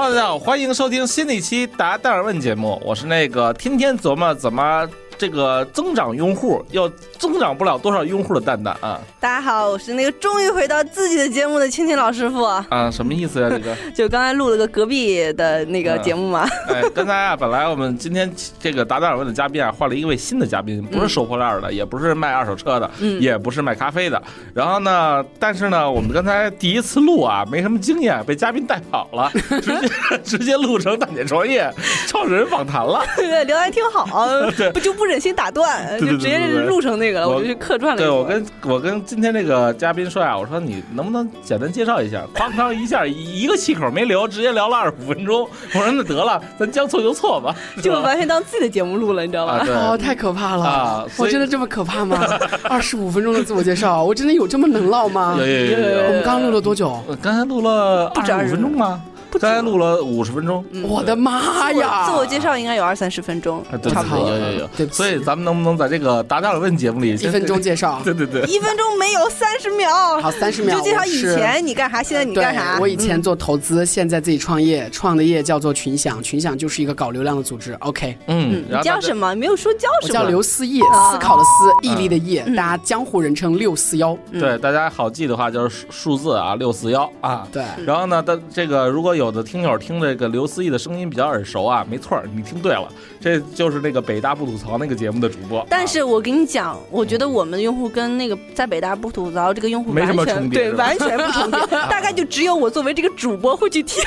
[0.00, 13.76] 大家好，欢迎收听新的一期答戴尔问节目，我是那个天天琢磨怎么这个增长用户，要增长不了多少用户的蛋蛋啊大家好，我是那个终于回到自己的节目的青青老师傅，啊，什么意思呀、这个？
[13.92, 16.46] 就刚才录了个隔壁的那个节目嘛。
[16.70, 24.22] 哎，刚才啊，本来我们今天这个达达尔问的嘉宾啊，换了一位新的嘉宾，不是收破烂的，也不是卖二手车的，嗯也不是卖咖啡的。
[24.54, 29.28] 然后呢，但是呢，我们刚才第一次录啊，没什么经验，被嘉宾带跑了，
[29.60, 29.88] 直接
[30.22, 31.68] 直接录成大姐创业
[32.06, 33.04] 创始人访谈了。
[33.16, 34.28] 对，聊的还挺好，
[34.72, 38.02] 不就不忍心打断，就直接录成那个了，我我就去客串了。
[38.02, 42.22] 对我跟我跟今天这个嘉宾说啊，我说你能不能简单介绍一下？
[42.34, 45.48] 哐当一下一个气口没留，直接聊了二十五分钟。
[45.74, 49.64] 我说那得了，咱将错就错吧， 就完全当自己的节目录了，你知道啊，吧？
[49.64, 49.74] 对。
[49.74, 50.64] 哦，太可怕了！
[50.64, 52.18] 啊我真的这么可怕吗？
[52.64, 55.36] 二十五分钟的自我介绍，我真的有这么能唠吗？
[55.38, 57.02] 有有有有有我们刚刚录了多久？
[57.22, 59.02] 刚才录了不止二十五分钟吗？
[59.32, 60.64] 刚才录了五十分钟。
[60.82, 62.06] 我的妈呀！
[62.06, 64.28] 自我介绍应该有二三十分钟差不多。
[64.28, 68.00] 有有有对所以咱们能不能在这个达达尔问节目里，一分钟介绍。
[68.04, 70.76] 对对对，一分钟没有三十秒，好，三十秒。
[70.78, 77.74] 就介绍以前你干啥，现在你干啥。，我以前做投资，现在自己创业，创的业叫做群享，群享就是一个搞流量的组织。
[77.80, 79.34] OK，嗯嗯，，你叫什么？
[79.34, 80.14] 没有说叫什么。
[80.14, 84.16] 叫刘思义，啊思考的思，毅力的毅，嗯大家江湖人称六四幺。
[84.32, 87.46] 对，大家好记的话就是数数字啊，六四幺啊。
[87.52, 92.88] 对，然后呢，但这个如果有的听友听这个刘思义的声音比较耳熟啊，没错儿，你听对了，
[93.20, 95.60] 这就是那个北大不吐槽那个节目的主播。
[95.60, 101.60] 啊但是我跟你讲，我觉得我们的用户跟那个在北大不吐槽这个用户没什么完全对完全不重叠，
[101.90, 104.02] 大概就只有我作为这个主播会去听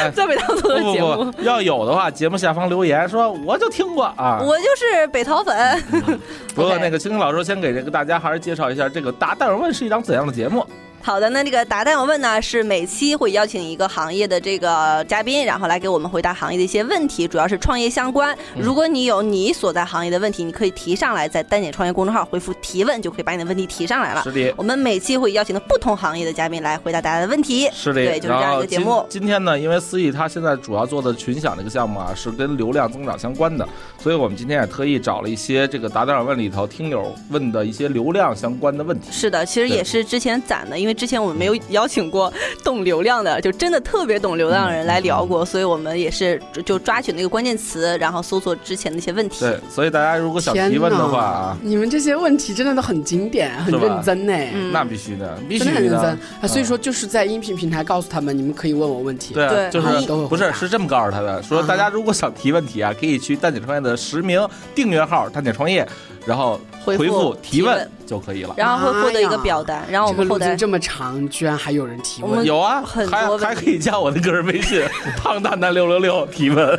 [0.00, 1.32] 哎 在北大做的节目。
[1.42, 4.40] 要有的话，节目下方留言说我就听过啊。
[4.42, 5.82] 我就是北淘粉，
[6.54, 10.64] 不过那个青青老师先给这个大家还是介绍一下，这个达达尔问是一档怎样的节目？
[11.04, 18.34] 好的，那这个答弹我问呢，是每期会邀请一个行业的这个嘉宾，然后来给我们回答行业的一些问题，主要是创业相关。
[18.56, 24.22] 如果你有你所在行业的问题，你可以提上来，在单点创业公众号回复提问，就可以把你的问题提上来了。
[24.22, 27.68] 是的，我们每期会邀请的不同行业的嘉宾来回答大家的问题。
[27.70, 29.04] 是的，对，就是这样一个节目。
[29.10, 39.08] 今天呢，因为思义他现在主要做的群享这个项目啊，是跟流量增长相关的，所以我们今天也特意找了一些这个达达尔问里头听友问的一些流量相关的问题。
[39.12, 42.32] 是的，其实也是之前攒的，因为之前我们没有邀请过
[42.62, 49.40] 懂流量的，就真的特别懂流量的人来聊过，所以我们也是就就抓取那个关键词，然后搜索之前的一些问题。
[49.40, 54.32] 对，所以大家如果想提问的话啊，你们这些问题真的都很经典，很认真呢。
[54.52, 56.10] 嗯那必须的，必须真的很认真。
[56.40, 56.46] 啊！
[56.46, 59.34] 所以说就是在音频平台告诉他们，你们可以问我问题。
[59.34, 65.86] 对就是都会不是回答是这么告诉他的，说啊大家如果想提问题啊，可以去蛋姐创业的实名订阅号“蛋姐创业”，
[66.26, 68.54] 然后回回复提问就可以了。
[68.56, 74.82] 然后会获得一个表单，然后我们后台这么长，居然还有人提问，有啊，很多还可以加我的个人微信
[75.16, 76.78] “胖蛋蛋六六六”提问。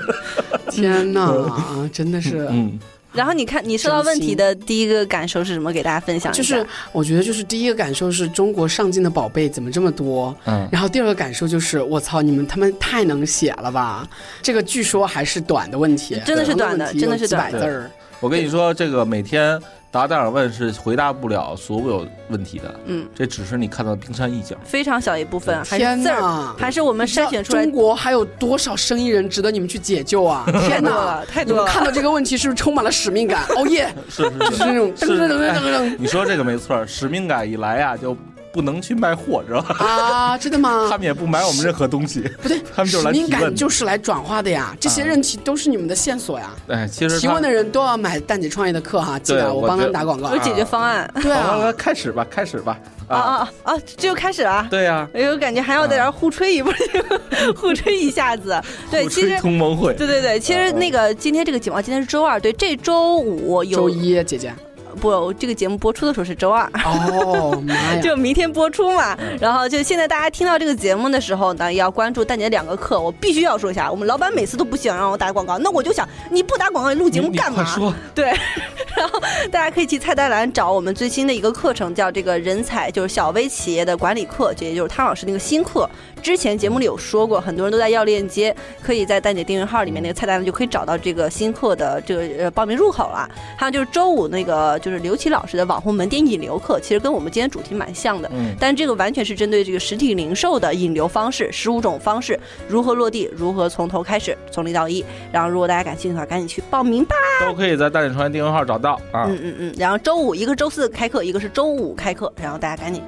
[0.69, 2.47] 天哪，真的是。
[2.49, 2.77] 嗯，
[3.13, 5.71] 然后你看你收到问题的第一个感受是什么？
[5.71, 6.41] 给大家分享一下。
[6.41, 10.35] 就是我觉得，就是第一个感受是中国上进的宝贝怎么这么多？
[10.45, 14.07] 嗯然后第二个感受就是，我操，你们他们太能写了吧？
[14.41, 17.91] 这个据说还是短的问题，真的是短的真的是几百短字儿。
[18.19, 19.59] 我跟你说，这个每天
[19.95, 24.53] 达达尔问是回答不了所有问题的，嗯，这只是你看到的冰山一角。
[24.65, 30.43] 非常小一部分，还是字儿，还是我们筛选出来中国还有多少生意人值得你们去解救啊？
[30.67, 31.23] 天哪！
[31.25, 31.61] 太多了。
[31.61, 33.45] 你们看到这个问题是不是充满了使命感？
[33.55, 38.17] 熬夜是是就是那种噔噔噔噔噔噔你说这个没错，使命感一来呀，就
[38.55, 39.75] 不能去卖货，知道吧？
[39.85, 40.37] 啊！
[40.37, 40.87] 真的吗？
[40.89, 43.57] 他们也不买我们任何东西，不对， 他们就是使命感来提问的。
[43.57, 44.73] 就是来转化的呀。
[44.79, 46.51] 这些问题都是你们的线索呀。
[46.69, 50.41] 哎，其实提问的人都要买蛋姐创业的课哈，记对得我帮他们打广告有。
[50.41, 52.79] 解决方案对好了，啊，开始吧，开始吧。
[53.07, 53.77] 啊啊啊啊！
[53.97, 54.65] 这就开始了。
[54.71, 56.73] 对呀，哎呦，感觉还要在这儿互吹一波，
[57.55, 58.59] 互吹一下子。
[58.89, 59.93] 对，其实同盟会。
[59.93, 64.53] 对对对，其实那个今天这个节目，啊今天是周二，对，这周五有周一姐姐。
[64.95, 66.69] 不，这个节目播出的时候是周二。
[66.85, 67.99] 哦妈呀！
[68.01, 77.63] 就明天播出嘛，嗯然后就现在大家听到这个节目的时候呢，要关注蛋姐两个课，我必须要说一下，我们老板每次都不想让我打广告，那我就想你不打广告，你录节目干嘛？
[77.65, 78.25] 说，对，
[78.95, 79.19] 然后
[79.51, 85.89] 大家可以去菜单栏找我们最新的一个课程，叫这个人才，就是小微企业的管理课，这也就是汤老师那个新课。
[86.21, 93.29] 之前节目里有说过，很多人都在要链接，可以在蛋姐订阅号里面那个菜单就可以找到这个新课的这个呃报名入口了。
[93.55, 98.29] 还有就是周五那个就是刘琦老师的网红门店引流课，其实跟我们今天主题蛮像的。
[98.31, 105.03] 嗯，但这个完全是针对这个实体零售的引流方式，十五种方式如何落地，如何从头开始，从零到一。
[105.31, 107.15] 然后如果大家感兴趣的话，赶紧去报名吧。
[107.41, 109.25] 都可以在大点创业订阅号找到啊。
[109.27, 109.75] 嗯嗯嗯。
[109.75, 113.01] 然后周五一个周四开课，一个是周五开课，然后大家赶紧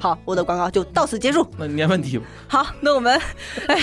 [0.00, 1.46] 好，我的广告就到此结束。
[1.58, 2.18] 那没问题。
[2.48, 3.20] 好，那我们，
[3.66, 3.78] 哎，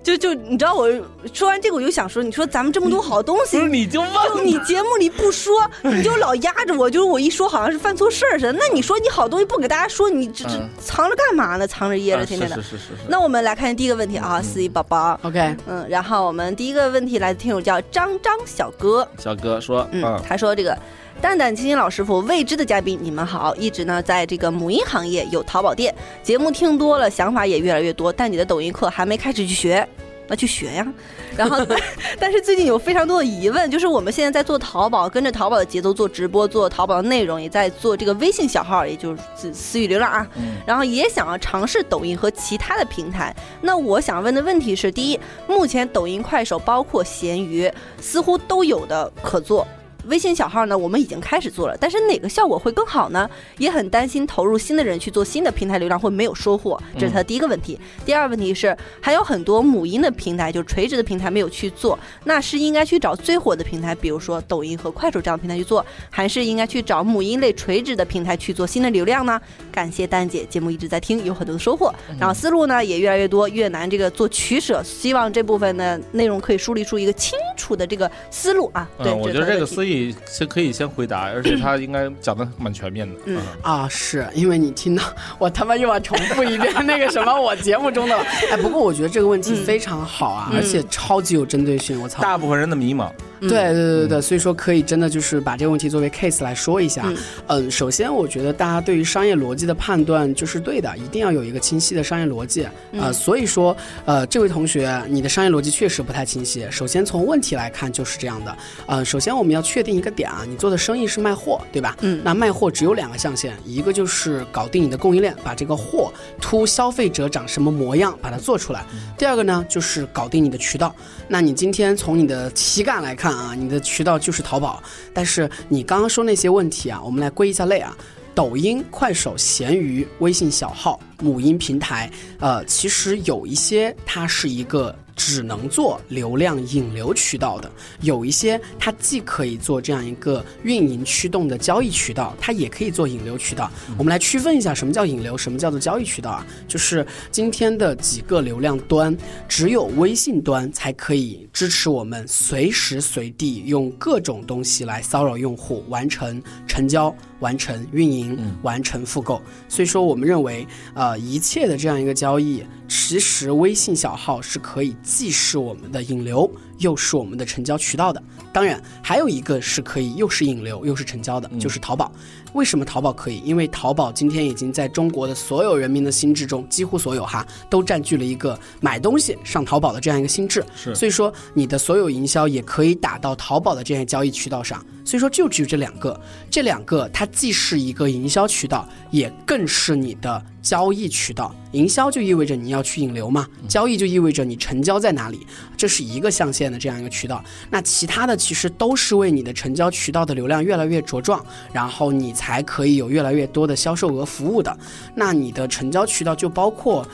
[0.00, 0.88] 就就你知道，我
[1.34, 4.00] 说完这个我就想说，你说咱们这么多好东西不，是你就
[4.44, 5.52] 你节目里不说，
[5.82, 8.52] 你就老压着我，就是我一说好像是犯错事儿似的。
[8.52, 11.66] 那你说你好东西不给大家说，你这这嗯藏着干嘛呢？
[11.66, 12.56] 藏着掖着，啊天天的。
[12.62, 12.92] 是是是。
[13.08, 20.78] 那我们来看第一个问题啊，思怡宝宝，OK，嗯，然后我们第一个问题来自听友叫张张小哥，小哥说，嗯嗯，他说这个。
[21.20, 23.54] 蛋蛋、青青老师傅、未知的嘉宾，你们好！
[23.56, 29.86] 一直呢在这个母婴行业有淘宝店，节目听多了，想法也越来越多，但你的抖音课还没开始去学，
[30.28, 30.86] 那去学呀。
[31.36, 31.78] 然后，但
[32.20, 40.26] 但是最近有非常多的疑问，就是我们现在在做淘宝，跟着淘宝的节奏做直播，做淘宝的内容，也在做这个微信小号，也就是私私域流量啊。
[40.36, 43.34] 嗯然后也想要尝试抖音和其他的平台。
[43.60, 47.70] 那我想问的问题是：第一，目前抖音、快手包括闲鱼
[48.00, 49.66] 似乎都有的可做。
[50.08, 53.28] 微信小号呢，我们已经开始做了，但是哪个效果会更好呢？
[53.58, 57.78] 也很担心投入新的人去做新的平台流量会没有收获，这是他的第一个问题。
[58.04, 69.40] 第二个问题是，还有很多母婴的平台，就是垂直的平台没有去做，那是应该去找最火的平台，比如说抖音和快手这样的平台去做，还是应该去找母婴类垂直的平台去做新的流量呢？
[69.72, 78.88] 感谢丹姐，节目一直在听，有很多的收获，然后思路呢也越来越多，越难这个做取舍，希望这部分的内容可以梳理出一个清楚的这个思路啊。
[78.98, 83.14] 对，嗯，我觉得这个思议，义先可以先回答，而且他应该讲的蛮全面的。
[83.24, 85.02] 嗯啊，是因为你听到
[85.38, 88.16] 我他妈又要重复一遍那个什么我节目中的。
[88.50, 92.00] 哎，不过我觉得这个问题嗯非常好啊，嗯而且超级有针对性。
[92.00, 92.22] 我操！
[92.22, 93.10] 大部分人的迷茫，
[93.40, 97.02] 嗯对对对对对，所以说可以真的就是把这个问题作为 case 来说一下。
[97.06, 97.16] 嗯
[97.46, 102.64] 嗯，首先我觉得大家对于商业逻辑的判断就是对的，一定要有一个清晰的商业逻辑。
[102.92, 106.66] 呃，嗯所以说，呃，这位同学，你的商业逻辑确实不太清晰。
[106.70, 108.56] 首先从问题来看就是这样的。
[108.86, 111.96] 呃，首先我们要确定一个点啊，你做的生意是卖货，对吧？
[112.00, 118.80] 嗯那卖货只有两个象限，一个就是搞定你的供应链，把这个货突消费者长什么模样，把它做出来；
[119.16, 120.92] 第二个呢，就是搞定你的渠道。
[121.28, 124.82] 那你今天从你的体感来看啊，你的渠道就是淘宝，
[125.14, 127.96] 但是你刚刚说那些问题啊，我们来归一下类啊。
[128.34, 137.68] 抖音、快手、闲鱼、微信小号、母婴平台，呃，其实有一些它是一个只能做流量引流渠道的，
[138.02, 143.70] 有一些它既可以做这样一个运营驱动的交易渠道，它也可以做引流渠道。
[143.96, 146.46] 我们来区分一下什么叫引流，什么叫做交易渠道啊？
[146.68, 149.16] 就是今天的几个流量端，
[149.48, 159.40] 只有微信端才可以支持我们随时随地用各种东西来骚扰用户，完成成交、完成运营、完成复购。
[159.66, 162.62] 所以说，我们认为，呃，一切的这样一个交易，
[162.98, 168.20] 其实微信小号是可以既是我们的引流，又是我们的成交渠道的。
[168.54, 172.10] 当然，还有一个是可以又是引流又是成交的，就是淘宝。
[172.56, 173.42] 为什么淘宝可以？
[173.44, 180.64] 因为淘宝今天已经在中国的所有人民的心智中，几乎所有哈，都占据了一个买东西上淘宝的这样一个心智。
[180.74, 184.82] 是所以说你的所有营销也可以打到淘宝的这样交易渠道上。
[185.04, 186.18] 所以说就只有这两个，
[186.50, 191.54] 这两个它既是一个营销渠道，也更是你的交易渠道。
[191.70, 197.44] 营销就意味着你要去引流嘛，交易就意味着你成交在哪里，这是一个象限的这样一个渠道。
[197.70, 204.76] 那其他的其实都是为你的成交渠道的流量越来越茁壮，然后你才还可以有越来越多的销售额服务的。
[205.16, 207.04] 那你的成交渠道就包括。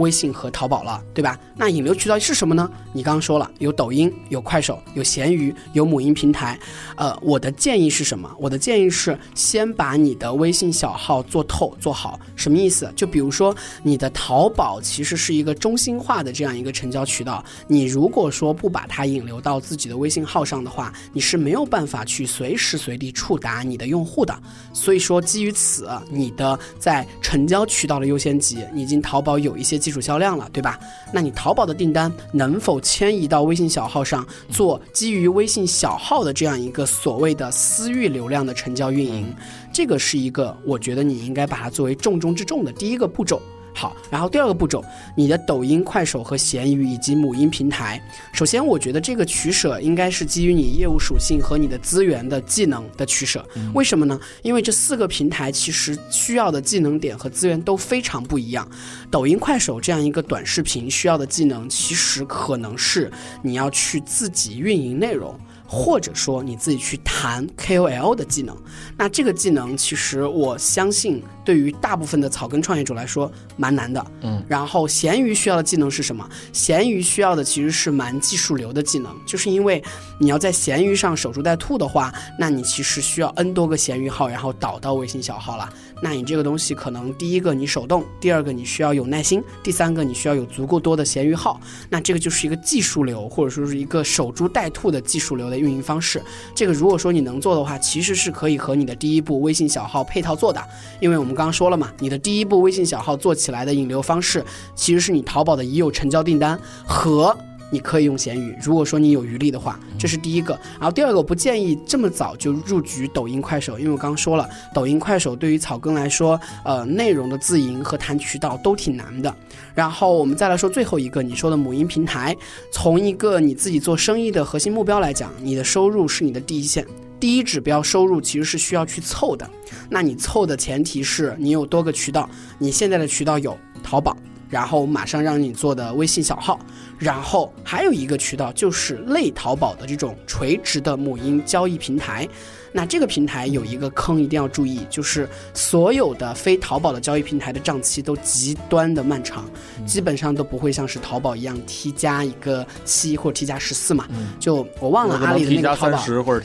[0.00, 1.38] 微信和淘宝了，对吧？
[1.54, 2.68] 那引流渠道是什么呢？
[2.92, 6.58] 你刚刚说了，有抖音，有快手，有闲鱼，有母婴平台。
[6.96, 8.30] 呃，我的建议是什么？
[8.38, 12.18] 我的建议是先把你的微信小号做透做好。
[12.34, 12.92] 什么意思？
[12.96, 24.36] 就比如说你的淘宝其实是一个中心化的这样一个成交渠道，你如果说不把它引流到自己的微信号上的话，你是没有办法去随时随地触达你的用户的。
[24.72, 30.78] 所以说，基于此，你的在成交渠道的优先级，你已经淘宝有一些础销量了，对吧？
[31.12, 39.34] 那你淘宝的订单能否迁移到微信小号上，做基于微信小号的这样一个所谓的私域流量的成交运营？
[39.72, 43.40] 这个是一个我觉得你应该把它作为重中之重的第一个步骤。
[43.80, 44.84] 好，然后第二个步骤，
[45.16, 47.98] 你的抖音、快手和闲鱼以及母婴平台，
[48.30, 53.42] 首先我觉得这个取舍应该是基于你业务属性和你的资源的技能的取舍。
[53.72, 54.20] 为什么呢？
[54.42, 58.68] 因为这四个平台其实需要的技能点和资源都非常不一样。
[59.10, 63.10] 抖音、快手这样一个短视频需要的技能，其实可能是
[63.40, 65.34] 你要去自己运营内容。
[65.72, 68.56] 或者说你自己去谈 KOL 的技能，
[68.96, 74.04] 那这个技能其实我相信对于大部分的草根创业者来说蛮难的。
[74.22, 76.28] 嗯，然后闲鱼需要的技能是什么？
[76.52, 79.80] 闲鱼需要的其实是蛮技术流的技能，就是因为
[80.18, 85.72] 你要在闲鱼上守株待兔的话，那你其实需要 N 多个闲鱼号，然后导到微信小号了。
[86.02, 91.60] 那你这个东西可能第一个你手动，第二个你需要有耐心，第三个你需要有足够多的闲鱼号。
[91.88, 96.22] 那这个就是一个技术流，或者说是一个守株待兔的技术流的运营方式。
[96.54, 100.62] 这个如果说你能做的话，其实是可以和你的第一步微信小号配套做的。
[101.00, 107.36] 因为我们刚刚说了嘛，你的第一步微信小号做起来的引流方式，其实是你淘宝的已有成交订单和。
[107.70, 110.52] 你可以用闲鱼，如果说你有余力的话，这是第一个。
[110.78, 119.34] 然后第二个，我不建议这么早就入局抖音、快手，因为我刚刚说了，抖音、快手对于草根来说，呃，内容的自营和谈渠道都挺难的。
[119.74, 122.36] 然后我们再来说最后一个，你说的母婴平台，
[122.72, 126.84] 从一个你自己做生意的核心目标来讲，你的收入是你的第一线，
[127.20, 129.48] 第一指标收入其实是需要去凑的。
[129.88, 134.16] 那你凑的前提是你有多个渠道，你现在的渠道有淘宝。
[134.50, 136.60] 然后马上让你做的微信小号，
[136.98, 142.28] 然后还有一个渠道就是类淘宝的这种垂直的母婴交易平台。
[142.72, 149.44] 那这个平台有一个坑一定要注意，就是所有的非淘宝的交易平台的账期都极端的漫长，
[149.84, 154.06] 基本上都不会像是淘宝一样 T 加一个七或者 T 加十四嘛。
[154.38, 155.98] 就我忘了阿里的那个淘宝，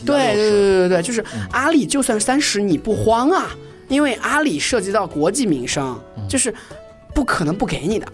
[0.03, 3.55] 对对对对对，就是阿里就算三十你不慌啊，
[3.87, 5.95] 因为阿里涉及到国计民生，
[6.27, 6.51] 就是
[7.15, 8.05] 不可能不给你的。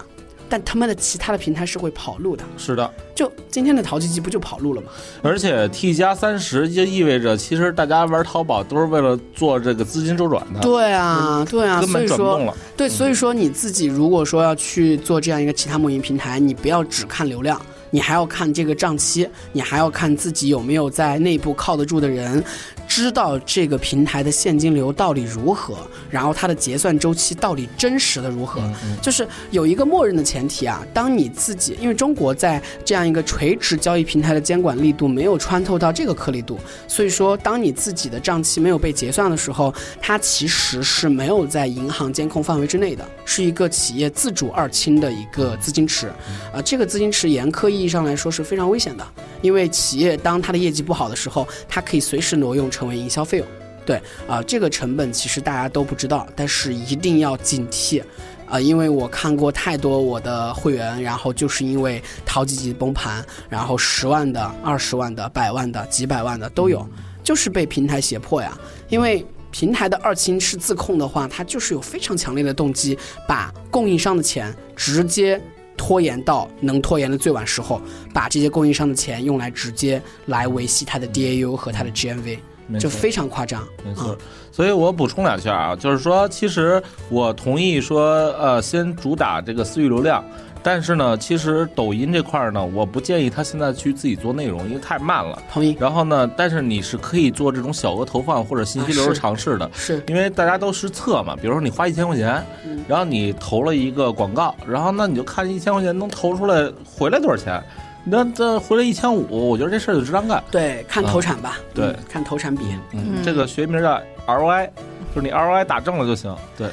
[0.48, 4.88] 但他们的其他的平台是会跑路的，是的，就今天的淘气机不就跑路了吗？
[5.22, 10.60] 而且 T 加三十就意味着，其实大家玩淘宝都是为了做这个资金周转的。
[10.60, 12.54] 对啊，对啊，根本转不动了。
[12.76, 17.58] 对，所以说你自己如果说要去做这样一个其他母婴平台，你不要只看流量。
[17.92, 22.42] 你还要看这个账期，你还要看自己有没有在内部靠得住的人，
[22.88, 25.76] 知道这个平台的现金流到底如何，
[26.10, 28.62] 然后它的结算周期到底真实的如何。
[29.02, 36.58] 就是有一个默认的前提啊，当你自己，因为中国在这样一个垂直交易平台的监管力度没有穿透到这个颗粒度，
[36.88, 46.08] 所以说当你自己的账期没有被结算的时候，它其实是没有在银行监控范围之内的，是一个企业自主二清的一个资金池，
[46.54, 47.81] 啊，这个资金池严苛意。
[47.82, 49.04] 意义上来说是非常危险的，
[49.40, 53.46] 因为企业当它的业绩不好的时候，它可以随时挪用成为营销费用。
[53.84, 58.00] 对啊，这个成本其实大家都不知道，但是一定要警惕
[58.46, 58.60] 啊！
[58.60, 66.88] 因为我看过太多我的会员，然后就是因为淘几级崩盘，然后十万的、二十万的、百万的、几百万的都有，
[67.24, 68.56] 就是被平台胁迫呀。
[68.88, 72.96] 因为平台的二清是自控的话，它就是有非常强烈的动机，
[73.26, 75.42] 把供应商的钱直接。
[75.84, 77.82] 拖延到能拖延的最晚时候，
[78.14, 82.38] 把这些供应商的钱用来直接来维系它的 DAU 和它的 GMV，
[82.78, 83.66] 就非常夸张。
[83.84, 84.16] 没错，
[84.52, 88.00] 所以我补充两下啊，就是说，其实我同意说，
[88.38, 90.24] 呃，先主打这个私域流量。
[90.62, 95.42] 但是呢，其实抖音这块儿呢，我不建议他现在去自己做内容，因为太慢了。
[95.52, 95.76] 同意。
[95.80, 101.34] 然后呢，但是你是可以做这种小额投放或者信息流尝试的，是因为大家都是测嘛。
[101.34, 102.44] 比如说你花一千块钱，
[102.86, 107.62] 然后你投了一个广告，然后那你就看一千块钱能投出来回来多少钱。
[108.04, 110.42] 那这回来一千五，我觉得这事儿就值当干。
[110.50, 111.58] 对，看投产吧。
[111.72, 112.64] 对，看投产比。
[112.92, 114.68] 嗯，这个学名叫 ROI，
[115.14, 116.34] 就是你 ROI 打正了就行。
[116.58, 116.66] 对。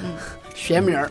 [0.59, 1.09] 学名儿，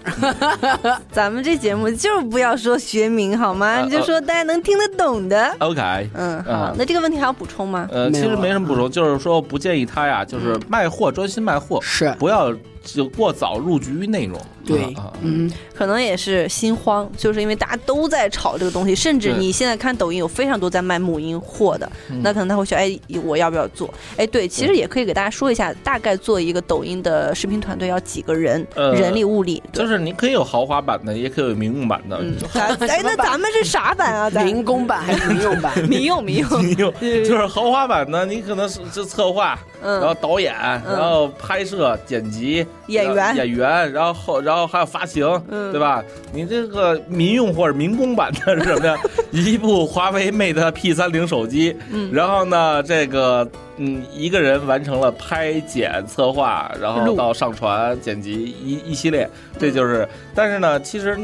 [1.10, 3.80] 咱们这节目就是不要说学名好吗？
[3.82, 5.56] 你就说大家能听得懂的。
[5.58, 7.88] OK，嗯，好，那这个问题还要补充吗？
[7.90, 12.52] 呃，其实没什么补充，就是说不建议他呀，就是卖货专心卖货，是不要。
[12.82, 21.90] 就过早入局于内容，对，嗯，可能也是心慌，就是因为大家都在炒这个东西，甚至你现在看抖音有非常多在卖母婴货的，
[22.22, 23.92] 那可能他会想，哎，我要不要做？
[24.16, 32.18] 哎，对，其实也可以给大家说一下，大概做一个抖音的视频团队要几个人，人力物力，就是你可以有豪华版的，也可以有民用版的。
[32.54, 34.30] 哎，那咱们是啥版啊？
[34.44, 35.78] 民工版还是民用版？
[35.88, 40.54] 民用，民用，民用，就是豪华版的，你可能是这策划，然后导演，
[40.84, 42.66] 然后拍摄、剪辑。
[42.88, 45.26] 演员，演员，然后后，然后还有发行，
[45.72, 46.02] 对吧？
[46.32, 48.96] 你这个民用或者民工版的是什么呀？
[49.30, 51.76] 一部华为 Mate P 三零手机，
[52.10, 60.08] 然后呢，这个嗯，一个人完成了拍剪、策划，然后到上传、剪辑一一系列，这就是。
[60.34, 61.14] 但是呢，其实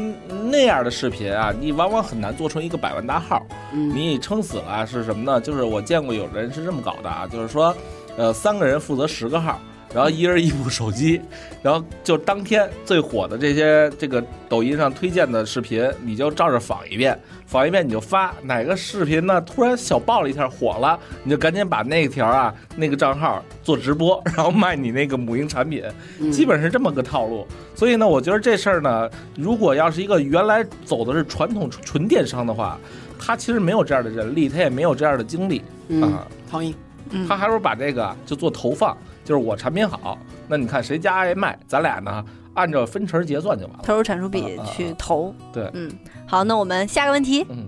[0.51, 3.43] 那样的视频啊，你往往很难做成一个百万大号。
[3.71, 5.41] 你撑死了是什么呢？
[5.41, 7.75] 就是我见过有人是这么搞的啊，就是说，
[8.17, 9.59] 呃，三个人负责十个号。
[9.93, 11.21] 然后一人一部手机，
[11.63, 18.33] 然后就当天最火的这些这个抖音上推荐的视频，你就照着仿一遍，仿一遍你就发。
[18.41, 25.81] 哪个视频呢突然小爆了一下火了，你就赶紧把那条啊那个账号做直播，然后卖你那个母婴产品，
[26.29, 27.47] 基本是这么个套路。
[27.73, 32.77] 所以呢，我觉得这事儿呢，如果要是一个原来走的是传统纯电商的话，
[33.17, 35.61] 他其实没有这样的人力，他也没有这样的精力
[36.01, 36.27] 啊。
[36.51, 36.75] 同意。
[37.09, 38.95] 嗯，他还不如把这个就做投放。
[39.23, 43.83] 就是我产品好，那你看谁家爱卖，咱俩呢按照分成结算就完了。
[43.83, 45.33] 投入产出比去投。
[45.51, 45.91] 对，嗯，
[46.27, 47.45] 好，那我们下个问题。
[47.49, 47.67] 嗯。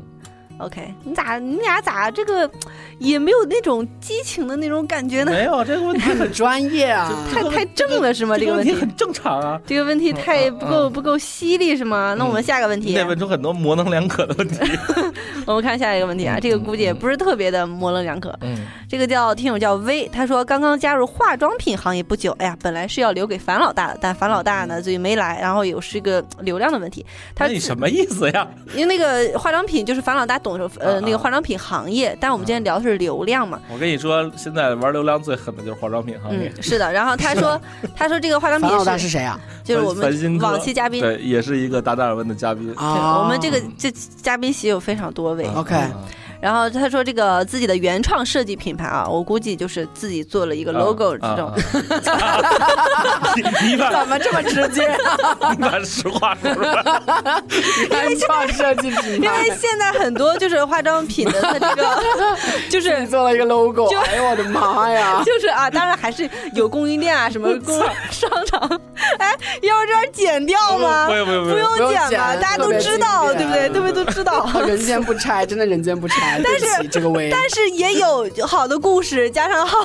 [0.60, 2.50] OK，你咋你俩咋这个
[3.00, 5.32] 也没有那种激情的那种感觉呢？
[5.32, 8.38] 没有这个问题很专业啊， 太太正了是吗？
[8.38, 9.60] 这个问题很正常啊。
[9.66, 12.16] 这个问题太不够不够犀利是吗？
[12.18, 12.94] 那我们下个问题。
[12.94, 14.58] 得问出很多模棱两可的问题。
[15.46, 18.36] 我们看下一个问题啊，这个估计也不是特别的模棱两可。
[18.42, 18.66] 嗯。
[18.89, 27.06] 这个叫听友叫薇，他说刚刚加入化妆品行业不久，哎呀，本来是要留给樊老大的，但樊老大呢最近没来，然后有是一个流量的问题。
[27.36, 28.48] 他你什么意思呀？
[28.74, 31.18] 因为那个化妆品就是樊老大懂呃那个。
[31.18, 33.60] 化妆品行业，但我们今天聊的是流量嘛？
[33.70, 36.51] 我跟你说，现在玩流量最狠的就是化妆品行业。
[36.56, 36.94] 嗯，是的。
[36.94, 37.60] 然后他说，
[37.96, 39.39] 他说这个化妆品是谁啊？
[39.63, 42.74] 就是我们往期嘉宾，对，也是一个达达尔文的嘉宾。
[42.75, 43.91] 啊，我们这个这
[44.22, 45.46] 嘉宾席有非常多位。
[45.56, 45.75] OK。
[46.39, 51.51] 然后他说这个自己的原创设计品牌啊，我估计就是自己做了一个 logo 这种。
[53.63, 54.88] 你把怎么这么直接？
[55.51, 56.84] 你把实话说出来。
[57.89, 59.25] 原创设计品牌。
[59.25, 61.98] 因为现在很多就是化妆品的它这个，
[62.70, 63.88] 就是做了一个 logo。
[64.06, 65.22] 哎呦我的妈呀！
[65.25, 67.79] 就是啊，当然还是有供应链啊，什么供
[68.12, 68.60] 商场。
[69.17, 71.08] 哎，要这儿剪掉吗？
[71.08, 71.51] 不用不用不
[71.82, 73.70] 用剪吧，大家都知道，对不对？
[73.70, 73.94] 对不对？
[73.94, 74.46] 都知道。
[74.65, 76.26] 人间不拆，真的人间不拆。
[76.43, 79.77] 但是这个位，但是也有好的故事，加上好，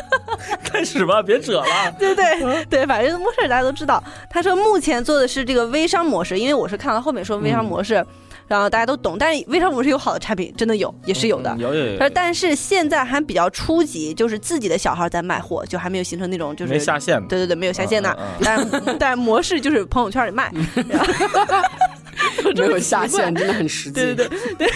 [0.64, 1.64] 开始吧，别扯了。
[1.98, 4.02] 对对对，反正模式，大家都知道。
[4.28, 8.04] 他说目前做的是这个微商模式，因为我是看到后面说微商模式，
[8.46, 9.16] 然后大家都懂。
[9.18, 11.54] 但是微商模式有好的产品，真的有，也是有的。
[11.58, 12.08] 有有有。
[12.10, 17.20] 但是现在还比较初级，就是自己的小号在卖货，就还没有形成那种就是没下线。
[17.26, 18.16] 对对对，没有下线的。
[18.42, 20.50] 但但模式就是朋友圈里卖，
[22.56, 24.00] 没有下线，真的很实际。
[24.00, 24.70] 对对对对。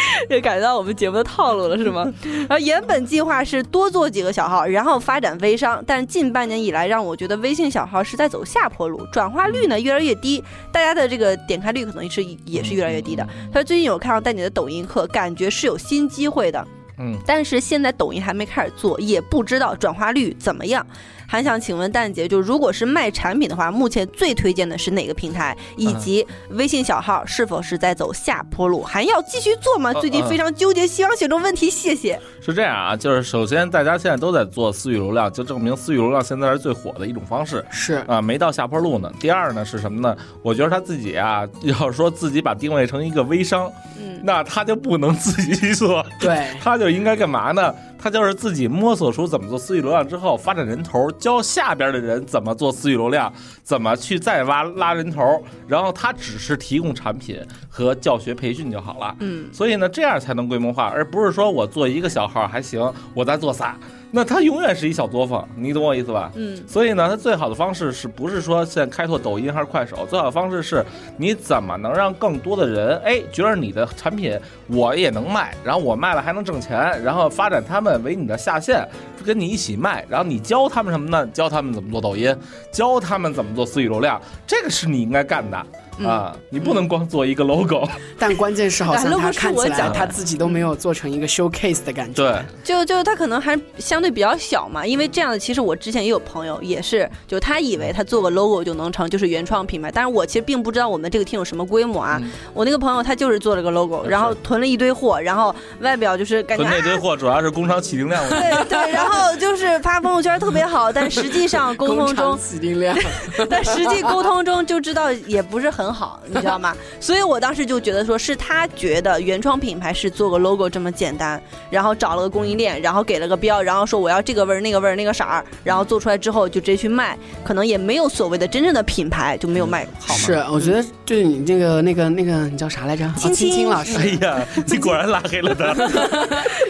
[0.30, 2.12] 也感觉到我们节目的套路了，是吗？
[2.48, 13.26] 然后原本计划是多做几个小号，然后发展微商，但是近半年以来，让我觉得微信小号是在走下坡路，转化率呢越来越低，大家的这个点开率可能是也是越来越低的。
[13.52, 16.66] 他说最近有看到带你的抖音课，感觉是有新机会的，
[16.98, 20.84] 嗯，但是现在抖音还没开始做，也不知道转化率怎么样。
[21.26, 25.56] 还想请问蛋姐，就如果是卖产品的话，目前最推荐的是哪个平台？
[25.76, 28.82] 以及微信小号是否是在走下坡路？
[28.82, 29.92] 还要继续做吗？
[29.94, 32.18] 最近非常纠结，希望写中问题，谢谢。
[32.40, 37.64] 是这样啊，就是首先大家现在都在做私域流量，就证明私域流量现在是最火的一种方式。
[37.70, 39.10] 是啊，没到下坡路呢。
[39.18, 40.16] 第二呢是什么呢？
[40.42, 47.74] 我觉得他自己啊， 要说自己把定位成一个微商，嗯，那他就不能自己去做，对， 他就应该干嘛呢？
[47.98, 53.32] 他就是自己摸索出怎么做私域流量之后，发展人头，教下边的人怎么做私域流量，
[53.62, 57.40] 怎么去再挖拉人头，然后他只是提供产品
[57.76, 59.14] 和教学培训就好了。
[59.20, 63.76] 嗯，所以呢，这样才能规模化，而不是说我做一个小号还行，我再做仨。
[64.10, 66.32] 那他永远是一小作坊，你懂我意思吧？
[66.36, 70.06] 嗯，所以呢，他最好的方式是不是说现在开拓抖音还是快手？
[70.08, 70.82] 最好的方式是
[71.18, 78.88] 你怎么能让更多的人哎觉得你的产品我也能卖，然后我卖了还能挣钱，然后发展他们为你的下线，
[79.22, 81.26] 跟你一起卖，然后你教他们什么呢？
[81.26, 82.34] 教他们怎么做抖音，
[82.72, 85.66] 教他们怎么做私域流量，这个是你应该干的。
[86.04, 92.22] 啊，你不能光做一个 logo，但关键是好像 他看起来他自己都没有做成一个 showcase 的感觉。
[92.22, 102.20] 对，就就他可能还相对比较小嘛，因为这样的其实我之前也有朋友也是，就他以为他做个 logo 就能成，就是原创品牌，但是我其实并不知道我们这个厅有什么规模啊。
[102.52, 108.22] 我那个朋友他就是做了个 logo，然后囤了一堆货，然后外表就是感觉囤那堆货主要是工厂起订量。
[108.28, 112.96] 对对， 然后就是发朋友圈特别好，但实际上沟通中起订量，
[113.48, 116.74] 但实际沟通中就知道也不是很很好，你知道吗？
[116.98, 130.14] 所以，我当时就觉得，说是他觉得原创品牌是做个 logo 这么简单，然后找了个供应链，然后给了个标，然后说我要这个味儿、那个味儿、那个色儿，然后做出来之后就直接去卖，可能也没有所谓的真正的品牌，就没有卖好。
[130.14, 133.08] 是，我觉得就是你这个、那个、那个，你叫啥来着？
[133.16, 133.96] 青青老师。
[133.98, 135.72] 哎呀，你果然拉黑了他。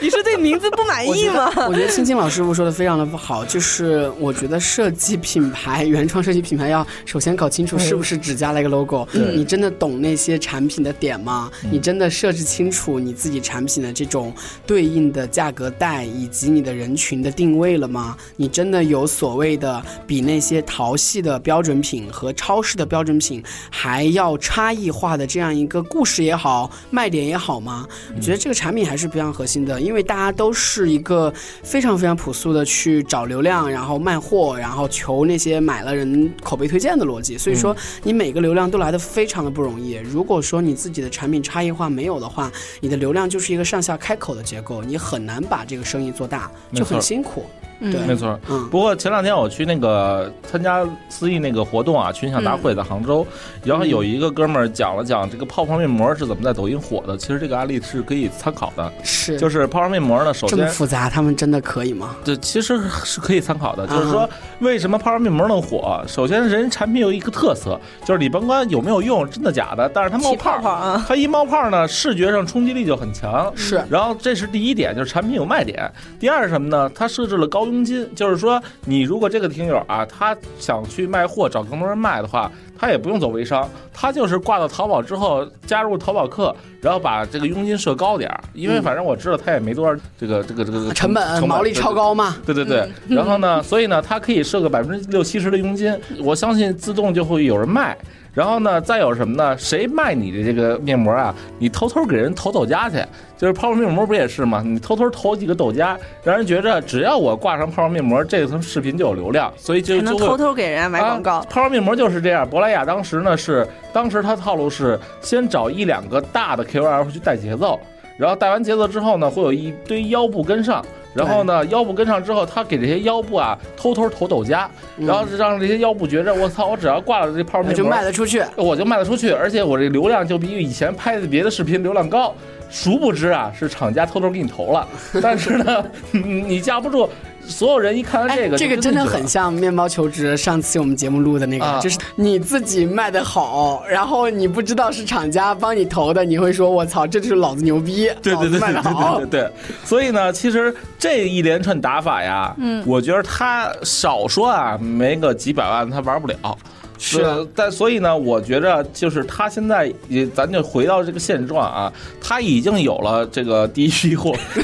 [0.03, 1.51] 你是对名字不满意吗？
[1.69, 9.87] 我觉得青青老师傅说的非常的不好，就是我觉得设计品牌、原创设计品牌要首先搞清楚是不是只加了一个 logo，你真的懂。
[9.87, 11.49] 懂那些产品的点吗？
[11.71, 14.35] 你真的设置清楚你自己产品的这种
[14.67, 18.17] 对应的价格带以及你的人群的定位了吗？
[18.35, 23.41] 你真的有所谓的比那些淘系的标准品和超市的标准品
[23.71, 27.87] 还要差异化的这样一个故事也好，卖点也好吗？
[28.17, 37.39] 我觉得这个产品还是非常核心的，因为大家都是一个非常非常朴素的去找流量，然后卖货，然后求那些买了人口碑推荐的逻辑。
[37.39, 39.95] 所以说，你每个流量都来的非常的不容易。
[39.95, 47.45] 如果说你自己的产品差异化没有的话，你的流量就是一个上下开口的结构，你很难把这个生意做大，就很辛苦。
[47.81, 48.39] 对没错。
[48.49, 53.27] 嗯不过前两天我去那个参加思义那个活动啊，群享大会在杭州，
[53.63, 57.17] 然后有一个哥们儿讲了讲这个泡泡面膜是怎么在抖音火的。
[57.17, 62.17] 其实这个案例是可以参考的，是就是泡泡面膜呢，首这么先复杂，他们真的可以吗？
[62.25, 66.03] 对其实是可以参考的，就是啊说为什么泡泡面膜能火？
[66.07, 73.53] 首先，人产品有一个特色，就是你甭管有没有用，真的假的，但是它冒泡泡泡啊，它一冒泡呢，视觉上冲击力就很强。
[73.55, 75.91] 是然后这是第一点，就是产品有卖点。
[76.19, 76.91] 第二是什么呢？
[76.95, 91.97] 它设置了高佣金，就是说你如果这个听友啊，他想去卖货，找更多人卖的话，他也不用走微商，他就是挂到淘宝之后加入淘宝客，然后把这个佣金设高点儿，因为嗯反正我知道他也没多少这个这个这个成本毛利超。
[91.97, 92.37] 高嘛？
[92.45, 97.97] 对对对，然后呢，所以呢，他可以设个百分之六七十的佣金，我相信自动就会有人卖。
[98.37, 99.57] 然后呢，再有什么呢？
[99.57, 101.35] 谁卖你的这个面膜啊？
[101.59, 103.03] 你偷偷给人投抖加去，
[103.35, 104.63] 就是泡泡面膜不也是吗？
[104.63, 111.47] 你偷偷投几个抖加，让人觉着只要我挂上泡泡面膜，这层视频就有流量，所以就能就会偷偷给人家买广告啊。
[111.49, 117.81] 泡泡面膜就是这样，珀莱雅当时呢是，当时它套路是先找一两个大的 KOL 去带节奏，
[118.19, 120.85] 然后带完节奏之后呢，会有一堆腰部跟上。
[121.17, 128.43] 然后呢，腰部跟上之后，他给这些腰部啊偷偷投抖加，嗯然后让这些腰部觉着我操，我只要挂了这泡泡面膜，就卖得出去。
[128.57, 132.35] 我就卖得出去，而且我这流量就比以前拍的别的视频流量高。
[132.69, 134.87] 殊不知啊，是厂家偷偷给你投了，
[135.23, 137.09] 但是呢，你 你架不住，
[137.49, 149.27] 所有人一看到这个，哎，这个真的很像面包求职上次我们节目录的那个，啊就是你自己卖的好，然后你不知道是厂家帮你投的，你会说我操，这就是老子牛逼，对对对对卖的好对。
[149.27, 149.51] 对对，
[149.85, 156.59] 所以呢，其实这一连串打法呀，嗯，我觉得他少说啊，没个几百万他玩不了。
[156.99, 164.35] 是但所以呢，我觉着就是他现在也，咱就回到这个现状啊，他已经有了这个第一批货，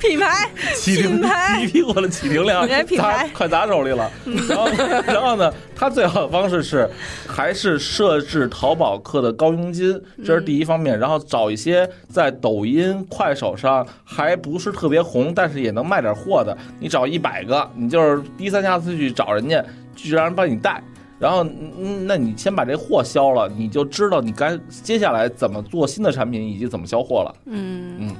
[0.00, 0.50] 品牌，
[0.84, 4.10] 品牌第一批货的起停量品牌快砸手里了。
[4.48, 4.68] 然后
[5.06, 5.52] 然后呢，
[5.84, 6.88] 他最好的方式是
[7.26, 10.98] 还是设置淘宝客的高佣金，这是第一方面。
[10.98, 19.62] 然后找一些在抖音、快手上还不是特别红，但是也能卖点货的，你找一百个，你就是低三下四去找人家，
[19.94, 20.82] 去让人帮你带。
[21.18, 21.44] 然后，
[21.78, 27.34] 嗯，那你先把这货销了，你就知道你该接下来怎么做新的产品以及怎么销货了。
[27.44, 28.16] 嗯嗯，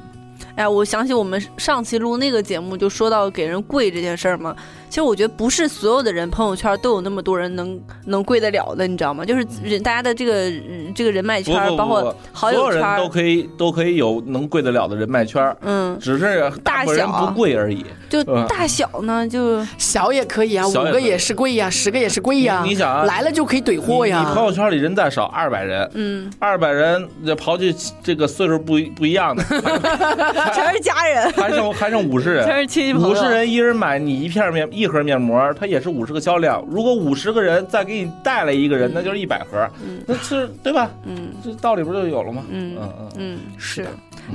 [0.57, 4.55] 哎，我想起我们上期录那个节目，就说到给人跪这件事儿嘛。
[4.88, 9.25] 其实我觉得不是所有的人朋友圈都有那么多人能能跪得了的，你知道吗？
[9.25, 17.85] 就是人大家的这个嗯这个人脉圈儿，不不不包括不所有人好友圈都可以都可以有能跪得了的人脉圈，嗯，只是大部分人大小不跪而已。
[18.14, 22.61] 就嗯大小呢，就小也可以啊，五个也是贵呀，十个也是贵呀。
[22.62, 24.44] 你你想啊来了就可以怼货呀你朋。
[24.44, 29.42] 友圈里人再少，二百人，嗯，二百人这刨去这个岁数不不一样的，
[30.55, 32.46] 全是家人，还剩还剩五十人。
[32.46, 33.09] 全是亲戚朋友。
[33.11, 36.62] 五十人一人买你一片面一盒面膜，它也是五十个销量。
[36.68, 39.66] 如果五十个人再给你带来一个人，那就是一百盒，
[40.07, 40.90] 那是对吧？
[41.05, 42.42] 嗯这道理不就有了吗？
[42.50, 43.11] 嗯嗯嗯。
[43.16, 43.87] 嗯，是，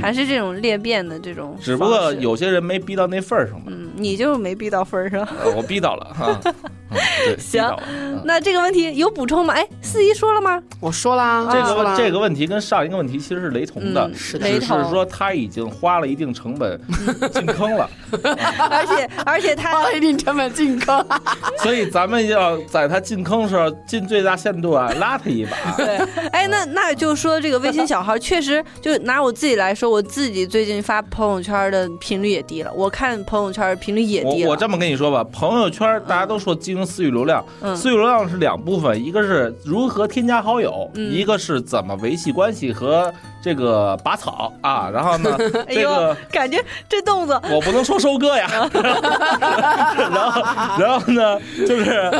[0.02, 1.58] 还是这种裂变的这种。
[1.62, 5.22] 只不过有些人没逼到那份儿上嘛，嗯，你就没逼到份儿上。
[5.44, 6.40] 呃我逼到了哈。
[7.40, 7.76] 行
[8.26, 9.54] 那这个问题有补充吗？
[9.54, 10.62] 哎，四姨说了吗？
[10.80, 16.80] 我说啦，这个问这个问题跟上一个问题其实是雷同的嗯，是的只雷同是说他已经花了一定成本
[17.34, 17.90] 进坑了，
[18.70, 21.06] 而且而且他花了一定成本进坑，
[21.60, 25.72] 所以咱们要在他进坑时候尽最大限度啊拉他一把。
[25.78, 25.98] 对，
[26.32, 34.48] 哎，那那就说这个微信小号确实，就拿我自己来说，我自己最近发朋友圈的频率也低了，我看朋友圈频率也低了。
[34.48, 44.90] 我我这么跟你说吧，朋友圈大家都说经营私域流量，嗯私域流量是两部分，一个是如何添加好友，嗯一个是怎么维系关系和这个拔草啊。
[44.94, 48.48] 然后呢，哎这个。，感觉这动作，我不能说收割呀，
[50.12, 50.42] 然后
[50.80, 52.12] 然后呢，就是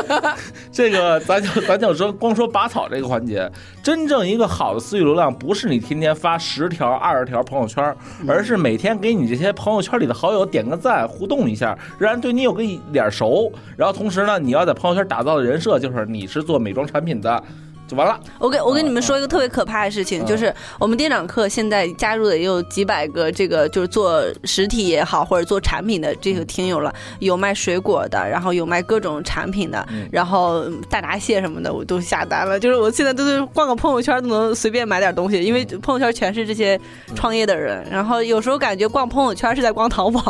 [0.72, 3.50] 这个，咱就咱就说光说拔草这个环节，
[3.82, 7.94] 真正一个好的私域流量，不是你天天发十条、二十条朋友圈，
[8.28, 13.50] 而是每天给你这些朋友圈里的好友点个赞，互动一下，让人对你有个脸熟。
[13.76, 17.44] 然后同时呢，你要在朋友圈打造的人设就是你是做美妆产品的，
[17.90, 18.18] 就完了。
[18.38, 36.80] 我给我跟你们说一个特别可怕的事情，嗯就是我们店长课现在加入的也有几百个，这个就是做实体也好，或者做产品的这个听友了，有卖水果的，然后有卖各种产品的，嗯然后嗯大闸蟹什么的我都下单了，就是我现在都是逛个朋友圈都能随便买点东西，因为朋友圈全是这些
[37.16, 40.20] 创业的人，然后有时候感觉逛朋友圈是在逛淘宝，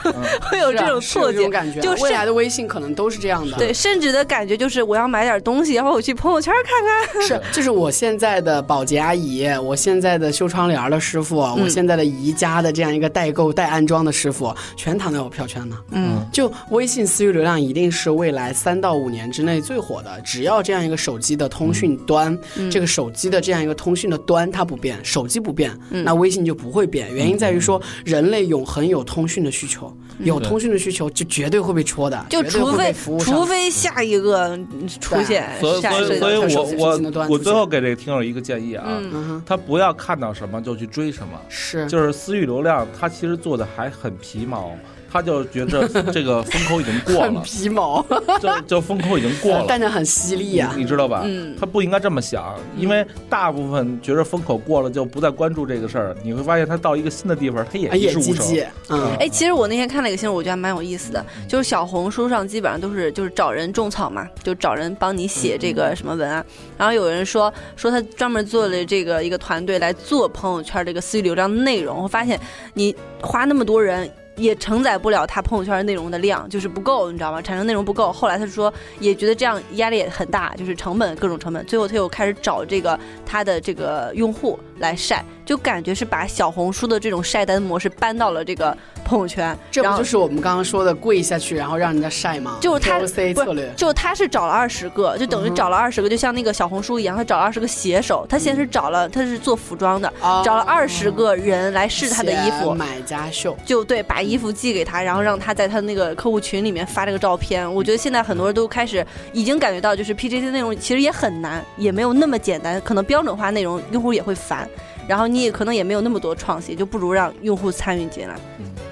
[0.50, 1.44] 会有这种错觉。
[1.80, 3.56] 就是未来的微信可能都是这样的。
[3.58, 15.76] 对，甚至的感觉就是我要买点东西，然后我去朋友圈看看，是， 就是我现在的保洁阿姨，我现在的修窗帘的师傅，我现在的宜家的这样一个代购代安装的师傅，全躺在我票圈呢。
[15.90, 22.36] 嗯，就微信私域流量一定是未来三到五年之内最火的，只要这样一个手机的通讯端，
[22.70, 27.12] 这个手机的这样一个通讯的端它不变，手机不变，那微信就不会变。
[27.12, 34.58] 原因在于说，人类永恒有通讯的需求，有通讯的需求就绝对会被戳的，就除非除非下一个
[35.00, 36.93] 出现，所以所以所以我我
[37.28, 39.00] 我最后给这个听友一个建议啊，
[39.46, 41.86] 他不要看到什么就去追什么，是。
[41.86, 44.76] 就是私域流量，他其实做的还很皮毛。
[45.14, 48.04] 他就觉得 这个风口已经过了，皮毛，
[48.42, 51.22] 就就风口已经过了，但是很犀利啊，你知道吧？
[51.24, 56.16] 嗯，他不应该这么想，因为大部分觉得风口过了就不再关注这个事儿。
[56.24, 58.44] 你会发现他到一个新的地方，他也一事无成。
[58.88, 66.44] 嗯，哎，其实我那天看了一个新闻，我觉得还蛮有意思的，就是小红书上基本上都是就是找人种草嘛，就找人帮你写这个什么文案。
[66.76, 72.36] 然后有人说说他专门做了这个一个团队来做朋友圈这个私域流量内容，我发现
[72.72, 74.10] 你花那么多人。
[74.36, 77.40] 也承载不了他朋友圈内容的量，就是不够，你知道吗？
[77.40, 78.12] 产生内容不够。
[78.12, 81.64] 后来他说，也觉得这样压力也很大，就是成本各种成本。
[81.66, 85.24] 最后他又开始找这个他的这个用户来晒。
[85.44, 92.58] 就感觉是把小红书的这种晒单模式搬到了这个朋友圈，这不就是我们刚刚说的跪下去，然后让人家晒吗？
[92.60, 92.98] 就是他
[93.34, 98.26] 策略，就他是找了二十个，就等于找了二十个，就像那个小红书一样，他找了二十个写手。
[98.28, 100.10] 他先是找了，他是做服装的，
[100.44, 103.56] 找了二十个人来试他的衣服，买家秀。
[103.64, 107.72] 就对，把衣服寄给他，然后让他在他那个客户群里面发这个照片。
[107.72, 114.68] 我觉得现在很多人都开始已经感觉到，就是 PJC 内容其实也很难，也没有那么简单，可能标准化内容用户也会烦。
[115.08, 118.34] 然后你也可能也没有那么多创新，就不如让用户参与进来。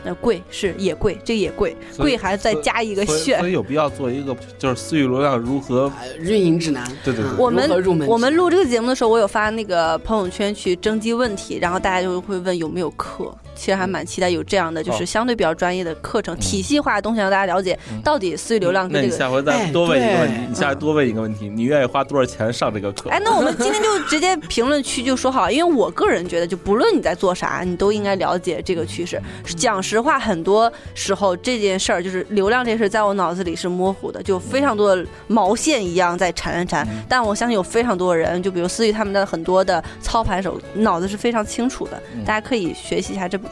[0.05, 3.39] 那贵是也贵，这也贵，贵还再加一个炫。
[3.39, 6.85] 所以有必要做一个就是私域流量如何运营指南。
[7.05, 7.33] 对对对。
[7.39, 13.33] 我们我们录这个节目的时候，我有发那个朋友圈去征集问题，然后大家就会问有没有课。
[13.55, 19.01] 其实还蛮期待有这样的，就是相对比较专业的课程，体系化的东西让大家了解到底私域流量跟。
[19.01, 23.11] 那你下回再多问一个问题，你下回多问一个问题，你愿意花多少钱上这个课？
[23.11, 29.21] 哎，那我们今天就直接评论区就说好，因为我个人觉得，就不论你在做啥，你都应该了解这个趋势。
[29.57, 36.87] 讲实话，很多时候这件事儿就是流量这事，在我脑子里是模糊的，就非常多的毛线一样在缠缠。
[37.09, 42.03] 但我相信有非常多人，就比如思域他们的很多的操盘手，脑子是非常清楚的。
[42.25, 43.49] 大家可以学习一下这部。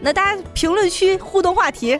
[0.00, 1.98] 那大家评论区互动话题，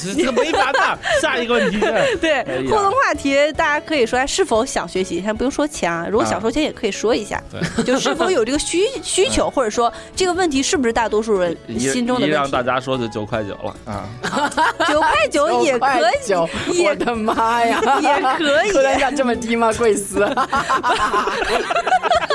[0.00, 0.98] 这这没法的。
[1.20, 1.80] 下一个问题，
[2.20, 6.06] 对互动话题，大家可以说是否想学习，先不用说钱啊。
[6.10, 7.42] 如果想说钱，也可以说一下，
[7.84, 12.34] 就是否有这个需需求，或者说这个问题是不是大多数人心中的问题？
[12.34, 14.08] 让大家说是九块九了啊，
[14.88, 15.86] 九块九也可
[16.26, 19.72] 以，我的妈呀，也可以，客单价这么低吗？
[19.72, 20.24] 贵司。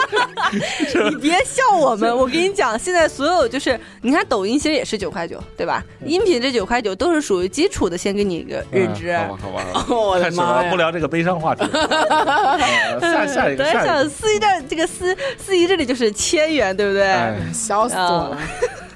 [1.10, 5.84] 你别笑我们，我跟你讲，现在所有就是你看抖音其实也是九块九，对吧？
[6.06, 9.16] 音频这九块九都是属于基础的，先给你一个认知。
[9.18, 11.66] 好吧，好吧， 我的妈不聊这个悲伤话题。
[13.02, 17.06] 下下一个，下司机这这个司司仪这里就是千元，对不对？
[17.54, 18.38] 笑死我了。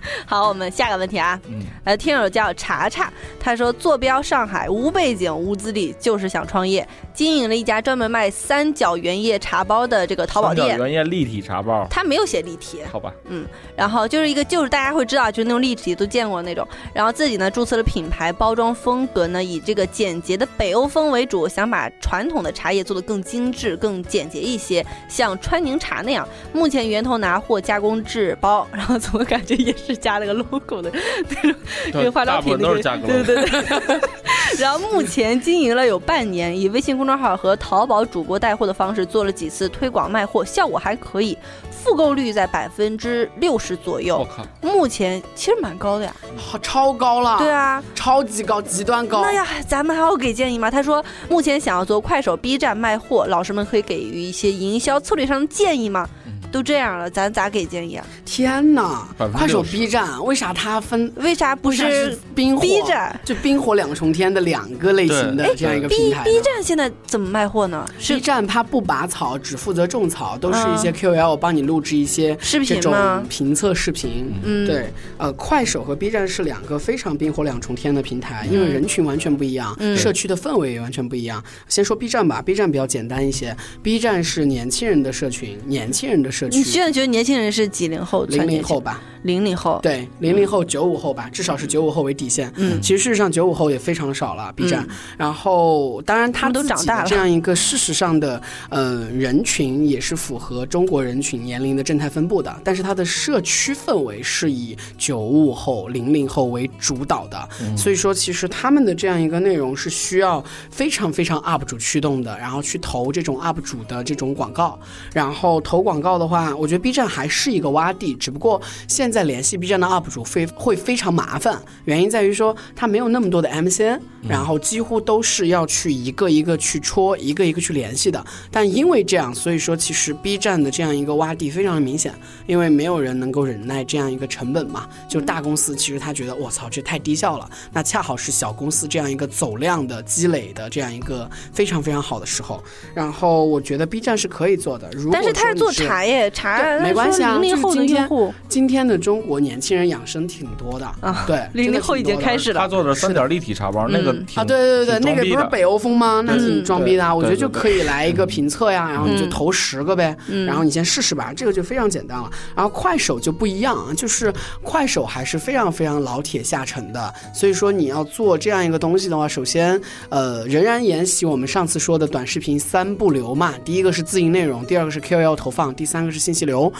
[0.26, 1.62] 好，我们下个问题啊，嗯。
[1.84, 10.70] 来，听友叫查查，他说坐标上海，无背景，无资历，就是想创业，经营了一家专门卖三角原叶茶包的这个淘宝店。
[10.70, 26.28] 三角原叶立体茶包，他没有写立体，好吧，嗯，然后就是一个，就是大家会知道，就是那种立体都见过那种，然后自己呢注册了品牌，包装风格呢以这个简洁的北欧风为主，想把传统的茶叶做得更精致、更简洁一些，像川宁茶那样。
[26.54, 30.22] 目前源头拿货，加工制包， 然后怎么感觉也是加。
[30.22, 30.92] 了个 logo 的
[31.28, 31.56] 那种，
[31.92, 32.68] 这个化妆品的，
[33.08, 34.00] 对对对。
[34.60, 41.36] 然后目前经营了有半年，以微信公众号和淘宝主播带货的方式做了几次推广卖货，效果还可以，
[41.72, 44.20] 复购率在百分之六十左右。
[44.20, 47.40] 我靠，目前其实蛮高的呀，好超高了。
[47.40, 49.22] 对啊，超级高，极端高。
[49.22, 50.70] 那呀，咱们还要给建议吗？
[50.70, 56.08] 他说目前想要做快手、B 站卖货，老师们可以给予一些营销策略上的建议吗？
[56.52, 58.06] 都这样了，咱咋给建议啊？
[58.26, 59.08] 天哪！
[59.34, 61.12] 快手、B 站，为啥它分？
[61.16, 66.24] 为啥不是冰火？B 站就冰火两重天的两个类型的这样一个平台。
[66.26, 72.94] B B 站现在怎么卖货呢？B 站它不拔草，只负责种草，都是一些 KOL 帮你录制一些这种
[73.30, 74.34] 评测视频。
[74.44, 74.92] 嗯，对。
[75.18, 81.42] 呃，快手和 B 站是两个非常冰火两重天的平台，因为人群完全不一样，社区的氛围也完全不一样。
[81.70, 86.30] 先说 B 站吧，B 站比较简单一些，B 站是年轻人的社群，年轻人的。
[86.42, 86.58] 社区。
[86.58, 88.26] 你现在觉得年轻人是几零后？
[88.26, 89.00] 零零后吧。
[89.24, 92.52] 零零后，对，零零后、九五后吧，至少是九五后为底线。
[92.56, 94.84] 嗯，其实事实上九五后也非常少了，B 站。
[95.16, 107.48] 然后，当然他都长大了，这样一个事实上的呃人群也是符合中国人群年龄的正态分布的，但是它的社区氛围是以九五后、零零后为主导的。
[107.78, 114.80] 所以说，其实他们的这样一个内容是需要非常非常 UP 主驱动的，然后去投这种 UP 主的这种广告。
[115.14, 128.24] 然后投广告的话，我觉得 B 站还是一个洼地，只不过现在联系 B 站的 UP 主非会非常麻烦，原因在于说他没有那么多的 MCN，然后几乎都是要去一个一个去戳，一个一个去联系的。
[128.50, 132.14] 但因为这样，所以说其实 B 站的这样一个洼地非常的明显，
[132.48, 134.88] 因为没有人能够忍耐这样一个成本嘛。
[135.10, 142.64] 就大公司其实他觉得我操这太低效了，那恰好是小公司这样一个走量的积累的这样一个非常非常好的时候。
[142.94, 152.62] 然后我觉得 B 站是可以做的，如但是他是做茶叶茶没关系啊，零零后的用户，今天的中国年轻人养生挺多的啊，对，零零后已经开始了。
[152.62, 156.22] 他做的三点立体茶包，那个啊，对对对对，那个不是北欧风吗？
[156.26, 162.30] 那挺装逼的，我觉得就可以来一个评测呀，然后你就投十个呗，然后你先试试吧，这个就非常简单了。
[162.56, 169.80] 然后快手就不一样，就是快手还是非常非常老铁下沉的，所以说你要做这样一个东西的话，首先
[170.10, 176.72] 呃，仍然沿袭我们上次说的短视频三不流嘛，第一个是自营内容，第二个是 KOL 投放，第三个是信息流。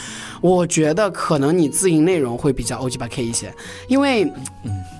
[0.42, 3.54] 我觉得可能你自营内容会比较 O G 八 K 一些，
[3.88, 4.32] 因为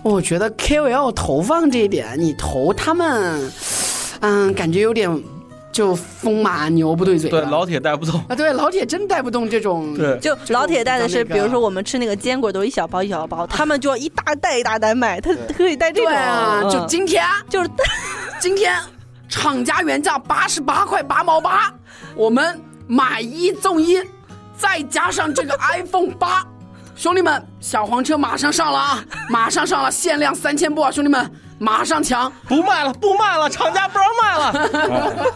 [0.04, 3.52] 我觉得 KOL 投放这一点，你投他们，
[4.22, 5.24] 嗯，感觉有点
[5.72, 7.30] 就风马牛不对嘴。
[7.30, 9.96] 对，老铁带不动啊，对，老铁真带不动这种。
[9.96, 16.12] 对，就老铁带的是，比如说我们吃那个坚果都是一小包一小包，他们就要一大袋一大袋买，他可以带这种。
[16.12, 17.70] 对啊，就今天就是
[18.40, 18.76] 今天
[19.30, 21.74] 厂家原价八十八块八毛八，
[22.16, 23.98] 我们买一送一。
[24.62, 26.46] 再加上这个 iPhone 八，
[26.96, 29.04] 兄弟们，小黄车马上上了啊！
[29.28, 30.92] 马上上了，限量三千部啊！
[30.92, 31.32] 兄弟们。
[31.62, 35.30] 马上抢，不卖了，不卖了，厂家不让卖了，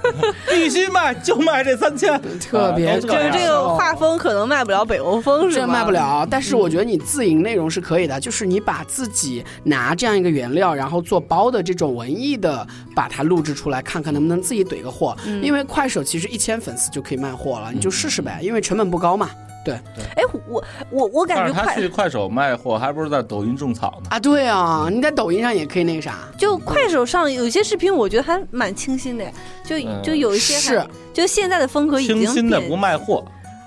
[0.49, 5.67] 必须卖，就卖这三千，特别就是这个画风可能卖不了北欧风，是这？
[5.67, 15.15] 卖不了，但是我觉得你自营内容是可以的，就是你把自己拿这样一个原料，然后做包的这种文艺的，把它录制出来，看看能不能自己怼个货。
[15.43, 19.29] 因为快手其实一千粉丝就可以卖货了，你就试试呗，因为成本不高嘛。
[19.65, 19.73] 对，
[20.15, 24.09] 哎，我我我感觉他去快手卖货，还不是在抖音种草呢？
[24.11, 26.19] 啊，对啊，你在抖音上也可以那个啥。
[26.37, 29.25] 就快手上有些视频，我觉得还蛮清新的，
[29.65, 33.25] 就就有一些是，就现在的风格已经清新的不卖货。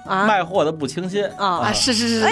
[0.09, 1.73] 卖货的不清新啊！
[1.73, 2.27] 是是是是，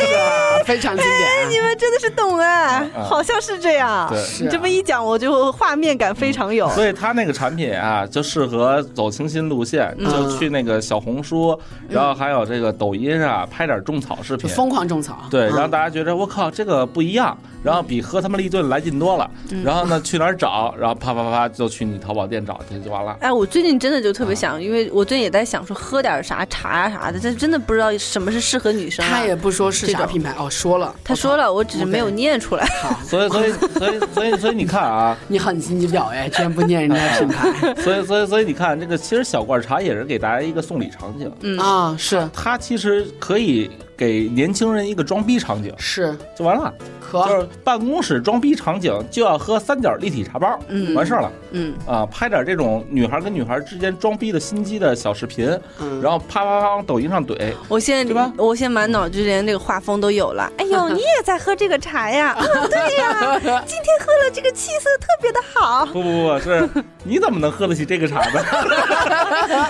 [0.65, 1.51] 非常经典。
[1.51, 4.13] 你们真的是懂哎，好像是这样。
[4.41, 6.69] 你这么一讲，我就画面感非常有。
[6.71, 11.59] 所以他那个产品啊，就适合走清新路线，就去那个小红书，
[11.89, 15.23] 然后还有这个抖音上拍点种草视频，疯狂种草。
[15.31, 17.37] 对，让大家觉得我靠，这个不一样。
[17.67, 19.29] 然后比喝他妈立顿来劲多了，
[19.65, 20.73] 然后呢去哪儿找？
[20.79, 23.17] 然后啪啪啪就去你淘宝店找去就完了。
[23.19, 29.05] 哎，我最近真的就特别想，因为我最近也在想说喝点啥茶呀啥的，但真的不知道什么是适合女生。
[29.05, 32.65] 他也不说是啥品牌哦，说了，他说了，我只是没有念出来。
[32.81, 37.75] 好， 所以所以所以所以所以你看啊， 你很心机婊哎，居然不念人家品牌。
[37.83, 41.29] 所以所以所以你看这个，其实小罐茶也是给大家一个送礼场景。
[41.41, 43.69] 嗯啊，是它其实可以。
[43.97, 46.73] 给年轻人一个装逼场景是就完了，
[47.13, 55.49] 就是办公室装逼场景就要喝三角立体茶包，嗯，完事儿了，嗯啊，拍点这种女孩跟女孩之间装逼的心机的小视频，
[55.81, 57.53] 嗯然后啪啪啪往抖音上怼。
[57.69, 58.31] 我现在对吧？
[58.37, 60.51] 我现在满脑子连那个画风都有了。
[60.59, 62.37] 哎呦， 你也在喝这个茶呀？
[62.71, 65.87] 对呀， 今天喝了这个气色特别的好。
[65.87, 66.69] 不不不，是
[67.03, 68.43] 你怎么能喝得起这个茶呢？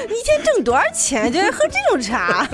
[0.08, 2.46] 你一天挣多少钱就爱喝这种茶？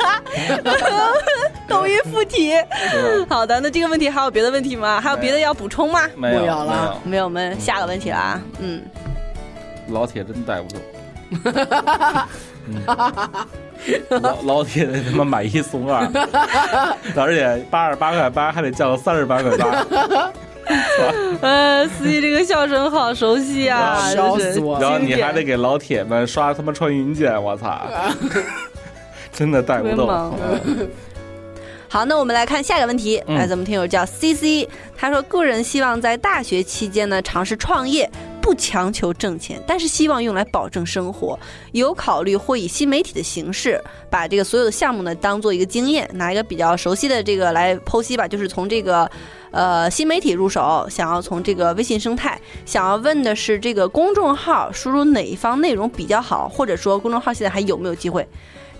[1.68, 2.52] 抖音附体，
[3.28, 5.00] 好的，那这个问题还有别的问题吗？
[5.00, 6.02] 还有别的要补充吗？
[6.16, 8.40] 没有了，没有，我们下个问题了啊。
[8.58, 8.82] 嗯，
[9.88, 10.80] 老铁真带不动，
[14.20, 16.08] 老老铁得他妈买一送二，
[17.16, 19.86] 而且八十八块八还得降到三十八块八。
[21.40, 24.78] 呃， 司机这个笑声好熟悉啊，笑死我！
[24.80, 27.80] 然后你还得给老铁们刷他妈穿云箭，我操！
[29.32, 30.08] 真的带不动。
[31.88, 33.20] 好，那我们来看下一个问题。
[33.26, 38.08] 来，咱们听友叫 C C，他说个人希望在大学期间呢尝试创业，
[38.40, 41.36] 不强求挣钱，但是希望用来保证生活。
[41.72, 49.10] 有考虑或以新媒体的形式，把这个所有的项目呢当做一个经验，拿一个比较熟悉的这个来剖析吧，就是从这个。
[49.52, 58.24] 呃，新媒体入手，想要从这个微信生态，想要问的是这个公众号输入哪一方内容比较好，或者说公众号现在还有没有机会？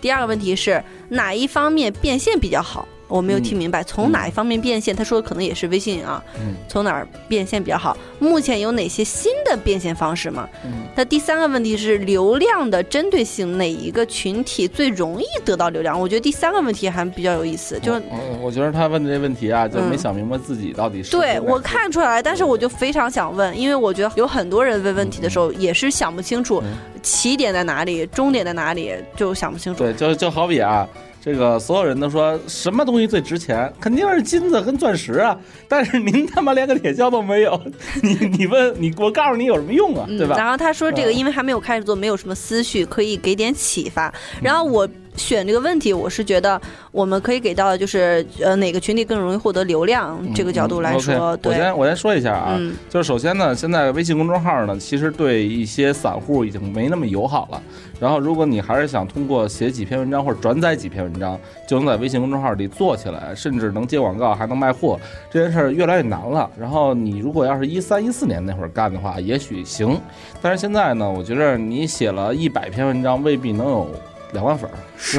[0.01, 2.87] 第二个问题是哪一方面变现比较好？
[3.11, 4.97] 我没有听明白，从哪一方面变现？
[4.97, 6.23] 他说可能也是微信啊，
[6.69, 7.97] 从哪儿变现比较好？
[8.19, 10.49] 目前有哪些新的变现方式吗？
[10.95, 16.01] 那第三个问题是流量的针对性，哪一个群体最容易得到流量？
[16.01, 18.01] 我觉得第三个问题还比较有意思，就是
[18.41, 26.63] 我觉得他问的这问题啊，就没想明白自己到底是对我看出来，但是我就非常想问，因为我觉得有很多人问问题的时候也是想不清楚
[27.03, 29.83] 起点在哪里，终点在哪里，就想不清楚。
[29.83, 30.87] 对，就就好比啊。
[31.21, 33.73] 这个所有人都说什么东西最值钱？
[33.79, 35.39] 肯定是金子跟钻石啊！
[35.69, 37.61] 但是您他妈连个铁锹都没有，
[38.03, 40.07] 你你问你，我告诉你有什么用啊？
[40.09, 40.37] 对吧？
[40.37, 44.13] 然后他说这个，因为还没有开始做，没有什么思绪可以给点启发。
[44.43, 44.89] 然后我。
[45.17, 46.59] 选这个问题，我是觉得
[46.93, 51.37] 我们可以给到的就是呃哪个群体更容易获得流量这个角度来说。
[51.43, 52.59] 我先我先说一下啊，
[52.89, 57.61] 就是首先呢，现在微信公众号呢，其实对一些散户已经没那么友好了。
[58.01, 61.39] 然后如果你还是想通过写几篇文章或者转载几篇文章，
[61.69, 64.99] 就能在微信公众号里做起来，甚至能接广告还能卖货，
[65.31, 66.51] 这件事儿越来越难了。
[66.59, 70.01] 然后你如果要是一三一四年那会儿干的话，也许行。
[70.41, 73.87] 但是现在呢，我觉着你写了一百篇文章，未必能有。
[74.33, 75.19] 两万粉儿是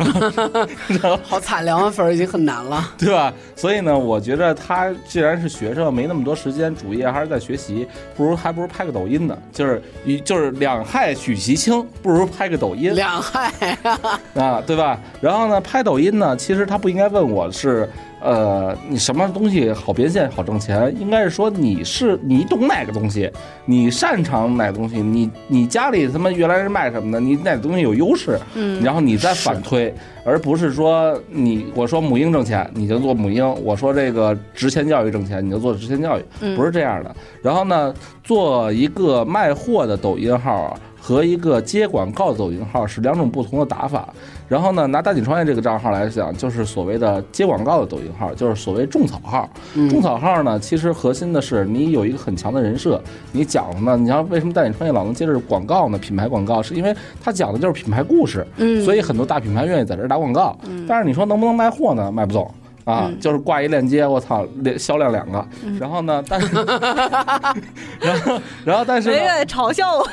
[1.00, 1.20] 吧？
[1.24, 3.34] 好惨，两万粉儿已经很难了， 对吧？
[3.56, 9.38] 所以呢，我觉得他既然是学生，没那么多时间，主业还是在学习，不如还不如拍个抖音呢。
[9.52, 12.94] 就是一就是两害取其轻，不如拍个抖音。
[12.94, 13.52] 两害
[14.36, 15.00] 啊，对吧？
[15.20, 17.90] 然后呢，拍抖音呢，其实他不应该问我是。
[18.24, 20.96] 呃，你什么东西好变现、好挣钱？
[21.00, 23.28] 应该是说你是你懂哪个东西，
[23.66, 29.94] 你擅长哪个东西，你你家里他妈原来是卖什么的，你哪个东西有优势，嗯，然后你再反推，
[30.26, 37.16] 而不是说你我说母婴挣钱，你就做母婴；我说这个职前教育挣钱，你就做职前教育，不是这样的。
[37.42, 40.78] 然后呢，做一个卖货的抖音号。
[41.02, 44.08] 和一个接广告的抖音号是两种不同的打法。
[44.48, 49.50] 然后呢，拿大井创业这个账号来讲，就是所谓的接广告的抖音号，就是所谓种草号。
[49.90, 53.02] 种草号呢，其实核心的是你有一个很强的人设。
[53.32, 55.98] 你讲呢，你像为什么大井创业老能接着广告呢？
[55.98, 56.94] 品牌广告是因为
[57.24, 58.46] 它讲的就是品牌故事，
[58.84, 60.58] 所以很多大品牌愿意在这儿打广告。
[60.86, 62.12] 但是你说能不能卖货呢？
[62.12, 62.52] 卖不动。
[62.84, 64.46] 啊，就是挂一链接，我操，
[64.78, 65.46] 销量两个。
[65.80, 66.56] 然后呢，但是，
[68.00, 69.12] 然后，然后，但是，
[69.48, 70.04] 嘲笑我，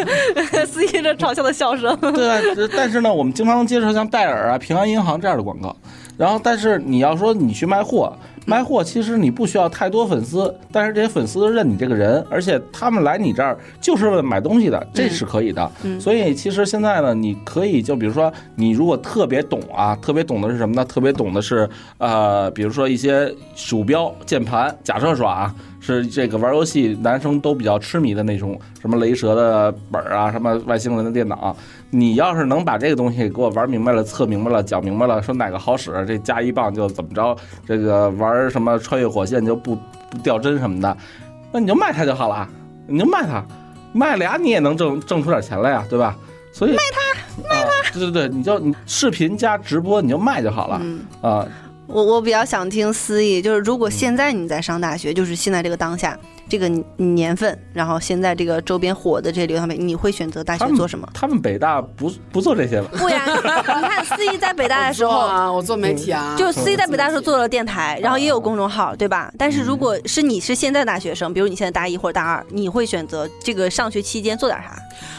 [0.66, 1.96] 司机这嘲笑的笑声。
[2.12, 5.74] 对，但是呢，我们经常能接受像戴尔啊、平安银行这样的广告。
[6.16, 8.16] 然后，但是你要说你去卖货。
[8.46, 15.70] 卖货其实你不需要太多粉丝，但是这些粉丝认你这个人，而且他们来你这儿就是为了买东西的，这是可以的。
[16.00, 20.84] 所以其实现在呢，你可以就比如说，你如果特别懂啊，特别懂的是什么呢？
[20.84, 21.68] 特别懂的是
[21.98, 25.54] 呃，比如说一些鼠标、键盘，假设说啊。
[25.78, 31.56] 是这个玩游戏男生都比较痴迷的那种，什么雷蛇的本儿啊，什么外星人的电脑。
[31.90, 39.76] 你要是能把这个东西给我玩明白了、测明白了、讲明白了，说哪个好使，这加一棒就怎么着，这个玩什么穿越火线就不
[40.10, 40.96] 不掉帧什么的，
[41.52, 42.48] 那你就卖它就好了，
[42.86, 43.44] 你就卖它，
[43.92, 46.16] 卖俩你也能挣挣出点钱来呀，对吧？
[46.52, 50.80] 所以卖它，卖它，对对对，你就视频加直播你就卖就好了
[51.20, 51.46] 啊。
[51.86, 56.18] 我我比较想听思义，就是如果现在你在上大学，就是现在这个当下
[56.48, 61.08] 这个年份，然后现在这个周边火的这些流量媒，你会选择大学做什么？
[61.12, 62.88] 他们北大不不做这些了。
[62.96, 69.32] 不呀， 你看思怡在北大的时候啊，我做媒体啊，就思怡在北大的时候做了电台，然后也有公众号，对吧？
[69.36, 74.76] 但是如果是你是现在大学生，比如你现在大一或者大二，你会选择这个上学期间做点啥？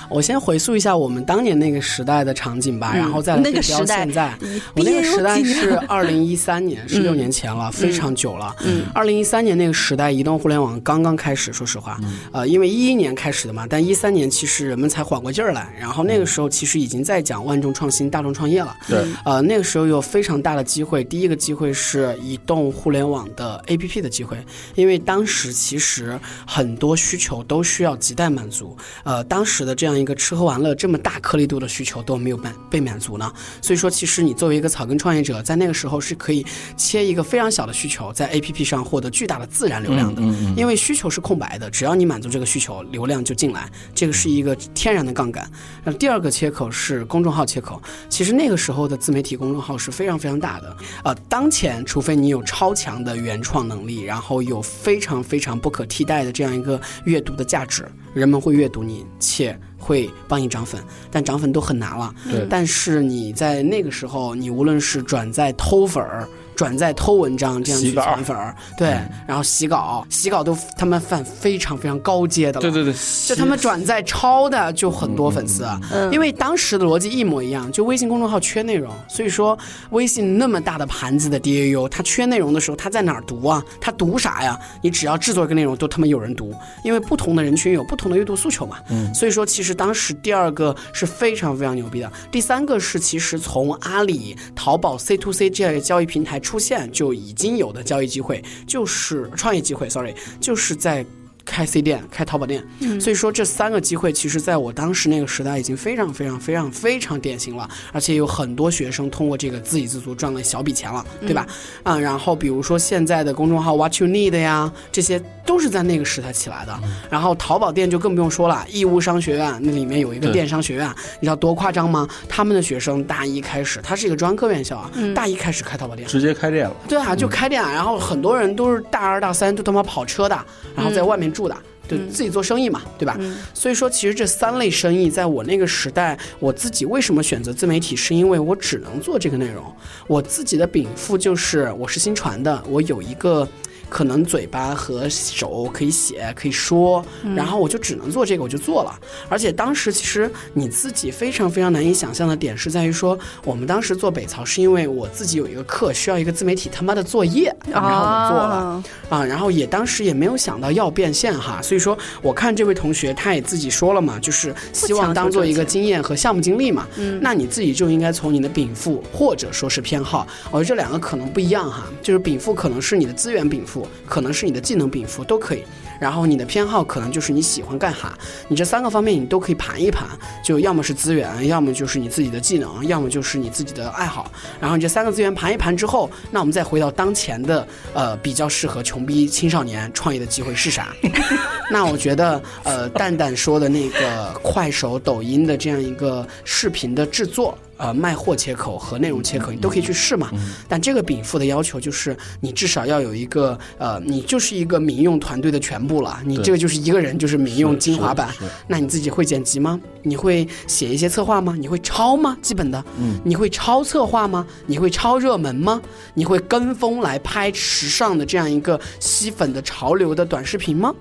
[0.09, 4.33] 我先回溯一下我们当年那个时代的场景吧，然后再对标现在。
[4.73, 8.55] 我那个时代是二零一三年，是六年前了，非常久了。
[8.63, 11.99] 嗯，二零一三年那个时代，移动互联网刚刚开始，说实话，
[12.31, 18.73] 呃，因为一一年开始的嘛，但一三年其实人们才缓过劲儿来，然后那个时候其实已经在讲万众创新、大众创业了。
[18.87, 24.37] 对，呃，那个时候有非常大的机会，第一个机会是移动互联网的 APP 的机会，
[24.75, 29.97] 因为当时其实很多需求都需要亟待满足，呃，当时的这样。
[29.97, 36.45] 一个吃喝玩乐这么大颗粒度的需求都没有满被满足呢，所以说其实你作为一个草根创业者，在那个时候是可以
[36.77, 40.21] 切一个非常小的需求，在 A P P 上获得巨大的自然流量的，
[40.55, 41.06] 因为需求。
[41.07, 45.49] 求是空白的，只要你满足这个需求，流量就进来，这个是一个天然的杠杆。
[45.85, 50.75] 那第二个切口是公众号切口，其实那个时候的自媒体公众号是非常非常大的。
[51.05, 62.13] 呃，当前除非你有超强的原创能力，然后有非常非常不可替代的这样一个阅读的价值，人们会阅读你，且会帮你涨粉，但涨粉都很难了。
[62.29, 66.27] 对但是你在那个时候，你无论是转载偷粉儿。
[66.57, 72.93] 转载偷文章这样去洗稿抢粉儿，对，然后洗稿，洗稿都他们犯非常非常高阶的了，对对对，
[73.27, 79.55] 就他们转载抄的就很多粉丝，嗯因为当时的逻辑一模一样，就微信公众号缺内容，所以说
[79.91, 83.63] 微信那么大的盘子的 DAU，它缺内容的时候，它在哪儿读啊？
[83.79, 84.59] 它读啥呀？
[84.81, 86.51] 你只要制作一个内容，都他妈有人读，
[86.83, 88.77] 因为不同的人群有不同的阅读诉求嘛。
[88.89, 101.05] 嗯，所以说其实当时第二个是非常非常牛逼的，第三个是其实从阿里、淘宝 C to C 这样的交易平台出现就已经有的交易机会，就是创业机会，sorry，就是在。
[101.47, 102.61] 开 C 店、开淘宝店，
[102.99, 111.47] 所以说这三个机会，其实在我当时那个时代已经非常非常非常非常典型了，而且有很多学生通过这个自给自足赚了小笔钱了，对吧？
[111.83, 116.77] 啊、然后比如说现在的公众号 What You Need 呀，这些都是在那个时代起来的。
[117.09, 120.87] 然后淘宝店就更不用说了，义乌商学院那里面有一个电商学院，
[121.21, 122.07] 你知道多夸张吗？
[122.27, 126.05] 他们的学生大一开始，他是一个专科院校啊，大一开始开淘宝店。
[126.07, 126.75] 直接开店了。
[126.89, 130.37] 对啊，就开店啊，然后很多人都是大二大三就他妈跑车的，
[130.75, 131.55] 然后在外面住的。
[131.87, 133.17] 对自己做生意嘛，对吧？
[133.53, 139.63] 所以说，其实这三类生意，在我那个时代，我自己为什么选择自媒体，是因为我只能做这个内容。
[140.05, 143.47] 我自己的禀赋就是，我是新传的，我有一个
[143.89, 148.99] 可能嘴巴和手可以写可以说，然后我就只能做这个，我就做了。
[149.29, 158.55] 而且当时其实你自己非常非常难以想象的点是在于说，我们当时做北曹是因为我自己有一个课需要一个自媒体他妈的作业，然后我做了。
[158.55, 166.87] 啊啊，然后也当时也没有想到要变现哈，所以说我看这位同学他也自己说了嘛，就是希望当做一个经验和项目经历嘛。
[166.97, 175.63] 嗯，那你自己就应该从你的禀赋或者说是偏好，我觉得这两个可能不一样哈，就是禀赋可能是你的资源禀赋，可能是你的技能禀赋都可以。
[175.99, 178.15] 然后你的偏好可能就是你喜欢干哈，
[178.47, 180.07] 你这三个方面你都可以盘一盘，
[180.43, 184.31] 就要么是资源，要么就是你自己的技能，要么就是你自己的爱好。
[184.59, 190.95] 然后你这三个资源盘一盘之后，那我们再回到当前的呃比较适合穷逼青少年创业的机会是啥？
[191.71, 197.57] 那我觉得呃蛋蛋说的那个快手、抖音的这样一个视频的制作。
[197.77, 200.31] 呃，卖货切口和内容切口，你都可以去试嘛。
[200.67, 206.19] 但这个禀赋的要求就是，你至少要有一个呃，你就是一个民用团队的全部了。
[206.25, 208.29] 你这个就是一个人，就是民用精华版。
[208.67, 209.79] 那你自己会剪辑吗？
[210.03, 211.55] 你会写一些策划吗？
[211.57, 212.37] 你会抄吗？
[212.41, 214.45] 基本的，嗯你会抄策划吗？
[214.65, 215.81] 你会抄热门吗？
[216.13, 220.93] 你会跟风来拍时尚的这样一个吸粉的潮流的短视频吗？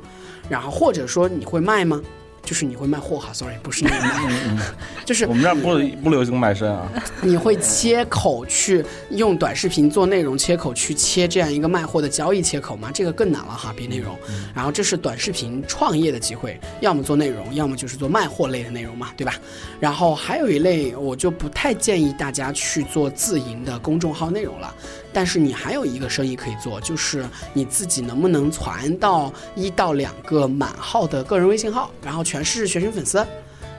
[0.49, 2.01] 然后或者说你会卖吗？
[2.47, 4.63] 就是你会卖货哈，sorry，不是那个卖，
[5.05, 6.89] 就是我们这儿不不流行卖身啊，
[7.21, 12.91] 你会切口去用短视频做内容切口去切这样一个卖货的交易切口吗？
[12.95, 14.17] 这个更难了哈，比内容。
[14.55, 19.35] 然后这是短视频创业的机会，要么做内容，要么就是做卖货类的内容嘛，对吧？
[19.81, 24.73] 然后还有一类，我就不太建议大家去做自营的公众号内容了。
[25.17, 33.27] 但是你还有一个生意可以做，就是你自己能不能传到一到两个满号的个人微信号，然后全是学生粉丝，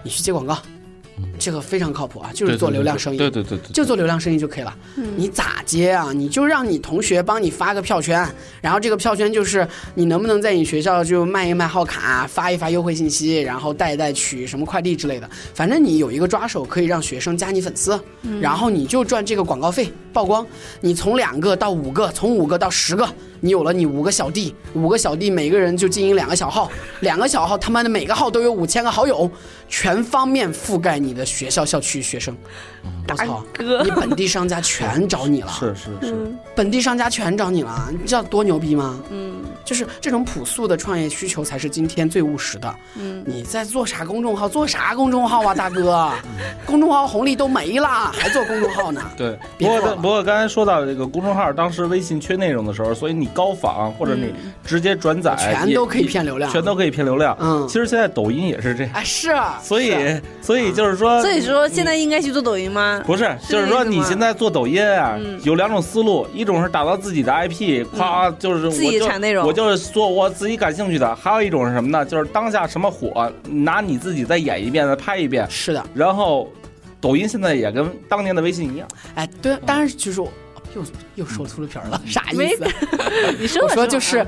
[0.01, 0.57] 你去接广告，
[1.39, 3.17] 这个非常靠谱啊，就是做流量生意。
[3.17, 4.75] 对对对对，就做流量生意就可以了。
[5.15, 6.11] 你咋接啊？
[6.13, 8.27] 你就让你同学帮你发个票圈，
[8.61, 15.29] 然后这个票圈就是你能不能在你学校就卖一卖号卡，发一发优惠信息，然后带一带取什么快递之类的。
[15.53, 17.99] 反正你有一个抓手，可以让学生加你粉丝，
[18.41, 20.45] 然后你就赚这个广告费曝光。
[20.81, 23.07] 你从两个到五个，从五个到十个。
[23.39, 26.71] 你有了你五个小弟，五个小弟每个人就经营两个小号，
[27.01, 29.29] 两个小号他妈的每个号都有五千个好友，
[29.67, 32.35] 全方面覆盖你的学校校区学生。
[33.09, 39.01] 我操，哥你本地商家全找你了，是是是，本地商家全找你了，你知道多牛逼吗？
[39.09, 39.35] 嗯，
[39.65, 42.75] 就是这种朴素的创业需求才是今天最务实的。
[42.95, 44.47] 嗯，你在做啥公众号？
[44.47, 46.09] 做啥公众号啊，大哥？
[46.65, 49.01] 公众号红利都没了，还做公众号呢？
[49.17, 54.33] 对，不过不过刚才说到这个公众号，当时微信缺内容的时候，所以你高仿或者你
[54.65, 56.51] 直接转载，全都可以骗流量。
[56.51, 57.35] 全都可以骗流量。
[57.39, 57.67] 嗯。
[57.67, 59.95] 其实现在抖音也是这样，啊，是啊，所以
[60.41, 63.01] 所以就是说，所以说现在应该去做抖音吗？
[63.05, 65.39] 不是，就是说你现在做抖音啊，嗯。
[65.43, 69.45] 有两种思路，一种是打造自己的 IP，夸就是自己我就产内容。
[69.47, 72.05] 我就是做我自己感兴趣的；还有一种是什么呢？
[72.05, 75.45] 就是当下什么火，拿你自己再演一遍，再拍一遍。
[75.49, 76.49] 是的，然后，
[76.99, 80.31] 抖音现在也跟当年的微信一样，哎，对，当然就是我
[80.77, 82.65] 又又说秃噜皮儿了，啥意思？
[83.39, 84.25] 你说我说就是，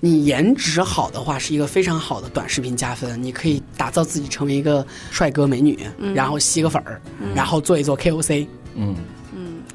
[0.00, 3.20] 你颜值好的话，是一个非常好的短视频加分。
[3.22, 5.78] 你可以打造自己成为一个帅哥美女，
[6.14, 7.00] 然后吸个粉儿，
[7.34, 8.46] 然后做一做 KOC。
[8.74, 8.94] 嗯。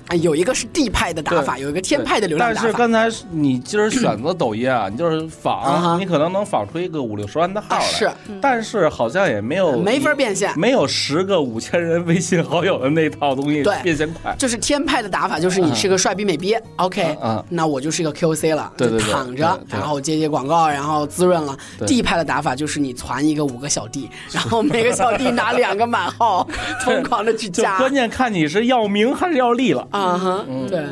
[0.08, 2.62] 啊，有一个是地派的打法，有一个天派的流量打法。
[2.64, 7.82] 但是刚才你今儿选择抖音啊，你就是仿，你可能能仿出一个五六十万的号来。
[7.82, 14.36] 是，但是好像也没有没法变现，没有十个五千人微信好友的那套东西变现快。
[14.38, 21.58] 就是天派的打法，就是你是个帅逼美逼，OK，嗯，那我就是一个 QC 了，对对对，躺着，然后接接广告，然后滋润了。
[21.88, 26.48] 地派的打法就是你攒一个五个小弟，然后每个小弟拿两个满号，
[26.86, 27.78] 疯狂的去加。
[27.78, 29.88] 关键看你是要名还是要利了。
[29.94, 30.86] 啊哈，对。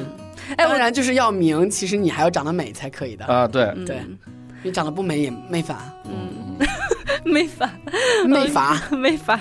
[0.57, 3.47] 哎，当然就是要名，其实你还要长得美才可以的啊。
[3.47, 4.01] 对对，
[4.63, 5.77] 你长得不美也没法。
[6.05, 6.57] 嗯，
[7.23, 7.71] 没法，
[8.25, 9.39] 没法， 没法。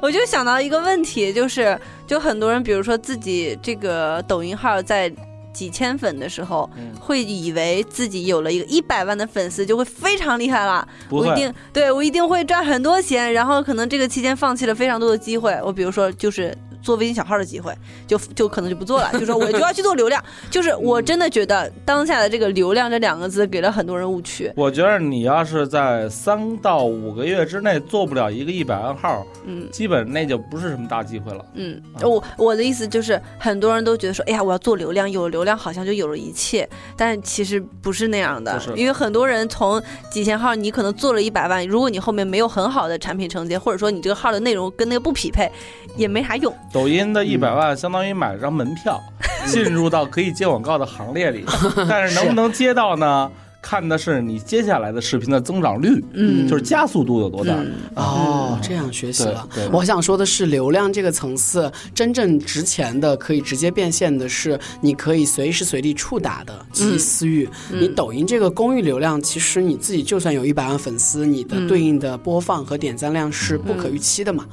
[0.00, 5.12] 我就想到一个问题，就是就很多人，比如说自己这个抖音号在
[5.52, 10.86] 几千粉的时候，会以为自己有了一个一百万的粉丝就会非常厉害了。
[11.10, 15.58] 我一定对我一定会赚很多钱，然后可能这个期间放弃了非常多的机会。
[15.62, 16.56] 我比如说就是。
[16.82, 17.72] 做微信小号的机会，
[18.06, 19.10] 就就可能就不做了。
[19.12, 24.52] 就说我就要去做流量， 就是我真的觉得当下的这个流量这两个字给了很多人误区。
[24.56, 31.44] 我觉得你要是在三到五个月之内做不了一个一百万号，嗯，基本那就不是什么大机会了。
[31.54, 38.60] 嗯，我我的意思就是很多人都觉得说，哎呀，我要做流量，有了流量好像就有了一切，但其实不是那样的。
[38.76, 45.50] 因为很多人从几千号，你可能做了一百万，如果你后面没有很好的产品承接，或者说你这个号的内容跟那个不匹配，
[45.96, 46.54] 也没啥用。
[46.72, 49.00] 抖音的一百万相当于买了张门票，
[49.46, 51.44] 进入到可以接广告的行列里，
[51.88, 53.30] 但是能不能接到呢？
[53.60, 57.54] 看的是你接下来的视频的增长率，嗯，就是加速度有多大。
[57.94, 59.46] 哦，这样学习了。
[59.72, 67.48] 我想说的是，流量这个层次真正值钱的，可以直接变现的是，你可以随时随地触达的即私域。
[67.70, 74.46] 你抖音这个公域流量，其实你自己就算有一百万粉丝，你的对应的播放和点赞量是不可预期的嘛。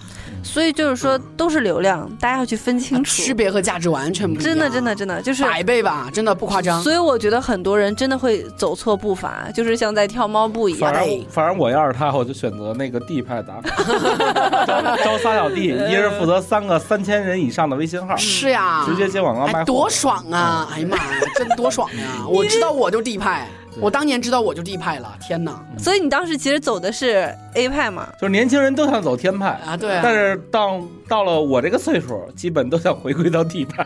[0.43, 4.45] 所以就是说，都是流量，大家要去分清楚，区别和价值完全不一样。
[4.45, 6.82] 真的，真的，真的就是百倍吧，真的不夸张。
[6.84, 10.93] 所以我觉得很多人真的会走错步伐，就是像在跳猫步一样。
[10.93, 13.54] 反正，反正我要是他，我就选择那个 D 派的，
[15.04, 18.16] 招仨小弟，一人负责三个三千人以上的微信号。
[18.18, 20.68] 是呀，直接接广告卖，多爽啊！
[20.72, 21.04] 哎呀妈呀，
[21.36, 22.26] 真多爽呀！
[22.30, 23.48] 我知道我就 D 派。
[23.82, 25.62] 我当年知道我就 D 派了，天哪！
[25.78, 28.08] 所以你当时其实走的是 A 派嘛？
[28.14, 30.00] 就是年轻人都想走天派啊，对。
[30.02, 30.80] 但是到
[31.10, 33.86] 到了我这个岁数，基本都想回归到 D 派，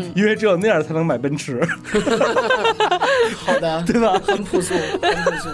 [0.14, 1.60] 因为只有那样才能买奔驰。
[3.36, 4.20] 好的， 对吧？
[4.26, 5.48] 很朴素，很朴素。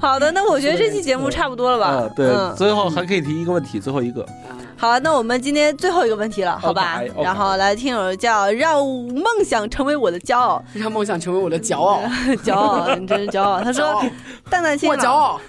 [0.00, 2.12] 好的，那我觉得这期节目 差不多了吧？
[2.16, 4.24] 对，最后还可以提一个问题，最后一个。
[4.80, 7.02] 好，那我们今天最后一个问题了，好吧？
[7.20, 12.00] 然后来听友叫让梦想成为我的骄傲，让梦想成为我的骄傲，
[12.44, 13.58] 骄傲，你真是骄傲。
[13.64, 14.00] 他说
[14.48, 15.40] ：“蛋蛋清，我骄傲。”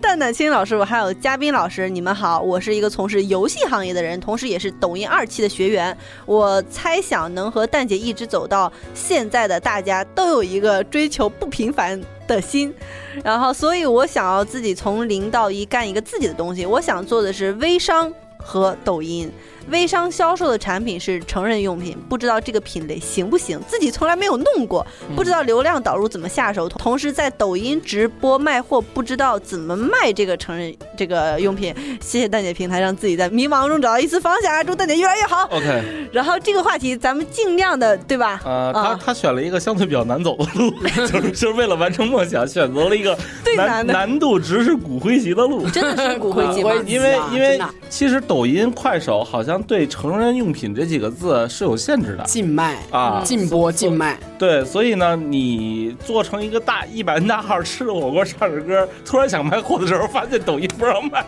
[0.00, 5.96] 蛋蛋清老师，我还有嘉宾老师，你们好，我是一个从事游戏行业的人，同时也是抖音二期的学员。
[6.24, 12.00] 我猜想能和蛋姐一直走到现在的大家，都有一个追求不平凡。
[12.34, 12.74] 的心，
[13.22, 16.66] 然后，所以我想要自己从零到一干一个自己的东西。
[16.66, 19.30] 我想做的是微商和抖音。
[19.70, 26.68] 微商销售的产品是成人用品，不知道这个品类行不行，自己从来没有弄过，不知道流量导入怎么下手。
[26.68, 31.74] 同时在抖音直播卖货，不知道怎么卖这个成人这个用品。
[32.00, 34.66] 谢谢蛋姐平台，让自己在迷茫中找到一丝方向。
[34.66, 35.48] 祝蛋姐越来越好。
[35.50, 36.08] OK。
[36.12, 38.40] 然后这个话题咱们尽量的，对吧？
[38.44, 40.70] 呃，他他选了一个相对比较难走的路，
[41.06, 43.16] 就是就是为了完成梦想，选择了一个
[43.56, 45.68] 难难度值是骨灰级的路。
[45.70, 46.60] 真的是骨灰级，
[46.92, 49.51] 因为因为其实抖音、快手好像。
[49.62, 54.16] 对成人用品这几个字是有限制的，禁卖啊，禁播禁卖。
[54.38, 61.24] 对，所以呢，你做成一个大一百人大号，吃着火锅唱着歌，突然想卖货的时候，发现抖音不让卖，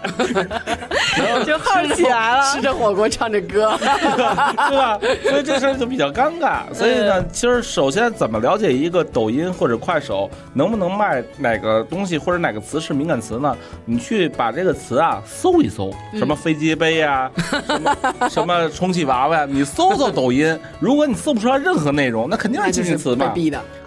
[1.16, 4.98] 然后就号起来了，吃着火锅唱着歌，对吧？
[5.22, 6.62] 所以这事儿就比较尴尬。
[6.72, 13.56] 所以呢，其实首先怎么了解一个抖音或者快手能不能卖哪个东西或者哪个词是敏感词呢？
[13.84, 17.30] 你去把这个词啊搜一搜，什么飞机杯呀，
[17.66, 17.96] 什么。
[18.30, 19.44] 什么充气娃娃？
[19.44, 23.26] 你搜搜抖音， 如果你搜不出来任何内容，那肯定是禁词嘛，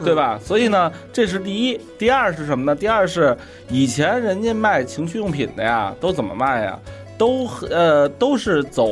[0.03, 0.39] 对吧？
[0.43, 1.79] 所以呢，这是第一。
[1.97, 2.75] 第二是什么呢？
[2.75, 3.35] 第二是
[3.69, 6.79] 以前人家卖情趣用品的呀，都怎么卖呀？
[7.17, 8.87] 都呃都是走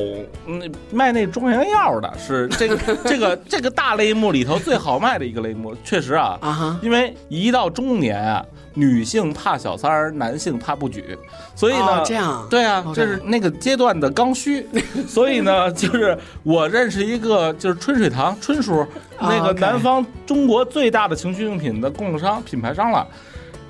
[0.48, 11.18] 嗯卖那中成药的，是 这个这个这个大类目里头最好卖的一个类目，确实啊啊哈，因为一到中年啊，女性怕小三儿，男性怕不举，
[11.56, 14.66] 所以呢，哦这样对啊，这是那个阶段的刚需，
[15.08, 18.86] 所以呢，就是我认识一个就是春水堂春叔，
[19.20, 23.08] 那个南方中国最大的情趣用品的供应商品牌商了。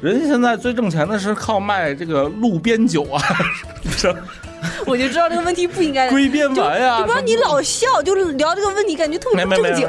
[0.01, 3.19] 人家现在最挣钱的是靠卖这个路边酒啊，
[3.89, 4.13] 是
[4.85, 6.09] 我就知道这个问题不应该。
[6.09, 9.87] 归边丸呀、就不让你老笑，就聊这个问题，感觉特别不正经。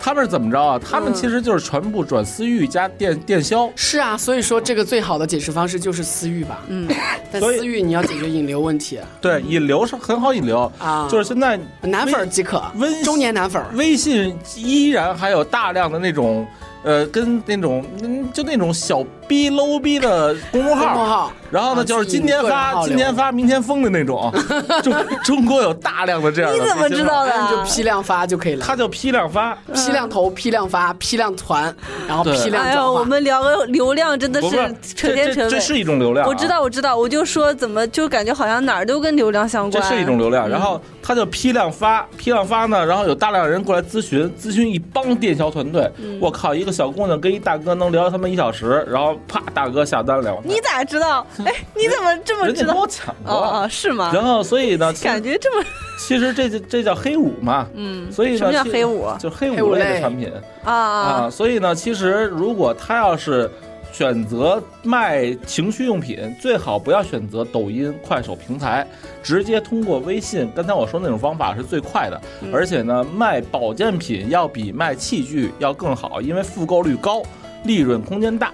[0.00, 0.78] 他们是怎么着啊？
[0.78, 6.60] 他们嗯其实就是全部转私域加电电销，是啊，所以说这个最好的解释方式就是私域吧。
[6.68, 6.88] 嗯，
[7.32, 13.68] 但私域你要解决引流问题对，引流是很好引流，啊，就是现在男粉儿即可，微中年男粉儿。
[13.74, 16.46] 微信依然还有大量的那种，
[16.84, 24.30] 呃，跟那种嗯，就那种小逼 low 逼的公众公众号，然后呢，啊就是今天发，今天发，明天封的那种，
[24.84, 26.58] 中中国有大量的这样的。
[26.58, 27.24] 你怎么知道？
[27.24, 27.32] 的？
[27.50, 28.64] 就批量发就可以了。
[28.64, 31.74] 他就批量发，批量投、批量发、批量团，
[32.06, 33.00] 然后对批量哎呦，转化。
[33.00, 35.34] 我们聊个流量真的是不是扯天扯。
[35.34, 39.90] 这这这是一种流量啊，我知道，我知道，我就说怎么就感觉好像哪儿都跟流量相关这关。
[39.90, 45.90] 是一种流量，然后他就批量发，批量发呢，然后有大量人过来咨询，咨询一帮电销团队。
[46.20, 51.26] 我靠，一个小姑娘跟一大哥能聊他们一小时，然后啪，大哥下单了，你咋知道？
[51.46, 52.86] 哎，你怎么这么知道人家跟我？
[53.24, 53.34] 过。
[53.34, 54.10] 哦，是吗？
[54.12, 55.64] 然后，所以呢，感觉这么
[55.98, 60.30] 其实这就这叫黑五嘛，嗯，所以呢，什么叫黑五就黑五类类的产品
[60.64, 60.74] 啊啊。
[60.74, 61.30] 啊？
[61.30, 63.48] 所以呢，其实如果他要是
[63.94, 68.84] 选择卖情趣用品，最好不要选择抖音、快手平台，
[69.22, 70.50] 直接通过微信。
[70.52, 77.22] 刚才我说那种方法是最快的，嗯而且呢，卖保健品要比卖器具要更好，因为复购率高，
[77.62, 78.52] 利润空间大，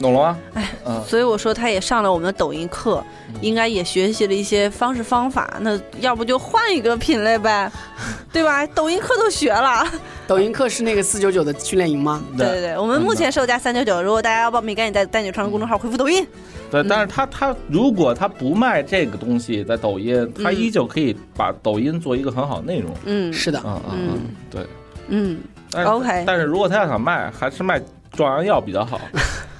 [0.00, 0.38] 懂了吗？
[0.54, 1.02] 哎，嗯。
[1.06, 3.02] 所以我说他也上了我们的抖音课，
[3.40, 5.56] 应该也学习了一些方式方法。
[5.60, 7.70] 那要不就换一个品类呗，
[8.32, 8.66] 对吧？
[8.68, 9.86] 抖音课都学了。
[10.26, 12.22] 抖音课是那个四九九的训练营吗？
[12.36, 16.26] 对对对，我们目前售价三九九，如果大家要报名，赶紧在带你传公众号回复抖音。
[16.68, 22.92] 对，但是他他如果他不卖这个东西在抖音，他嗯依旧可以把抖音做一个很好的内容。
[23.04, 24.20] 嗯，是的，嗯嗯嗯，
[24.50, 24.66] 对。
[25.08, 25.38] 嗯
[25.70, 27.80] 但 OK 但是如果他要想卖，还是卖
[28.12, 29.00] 壮阳药比较好。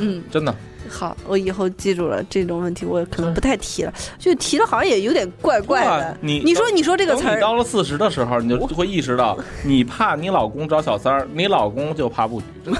[0.00, 0.54] 嗯，真的。
[0.90, 6.16] 好，我以后记住了这种问题，我可能不太提了，就提了好像也有点怪怪的。
[6.20, 12.46] 你你说你说这个词儿，你到了四十的时候，你就会意识到， 你怕你老公找小三儿，你老公就怕不举。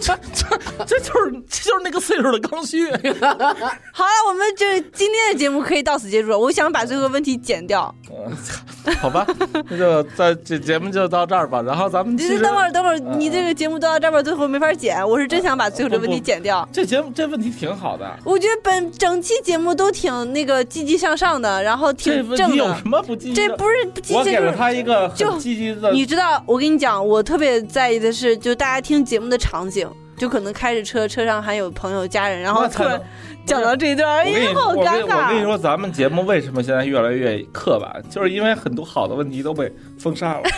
[0.00, 2.86] 这这这就是这就是那个岁数的刚需。
[3.92, 6.38] 好了，我们这今天的节目可以到此结束了。
[6.38, 7.94] 我想把最后问题剪掉。
[8.10, 9.26] 嗯，好吧，
[9.68, 11.60] 那就在这节目就到这儿吧。
[11.62, 16.66] 然后咱们你等会儿，等会儿，嗯你这个节目到这边最后没法剪，我是真想把最后的问题剪掉。
[16.72, 18.18] 这节目这问题挺好的。
[18.24, 22.88] 我觉得本整期节目都挺那个积极向上的，然后挺正的有什。
[22.88, 23.34] 么不积极？
[23.34, 32.98] 这不是不积极，我给了就是他一个就很积极的，你知道，我跟你讲，我特别在意的是，就大家听节目的场景，就可能开着车，车上还有朋友、家人，然后突然
[33.44, 35.44] 讲到这一段，哎呀，好尴尬我跟你。
[35.44, 40.42] 说，咱们节目为什么现在越来越刻板，就是因为很多好的问题都被封杀了。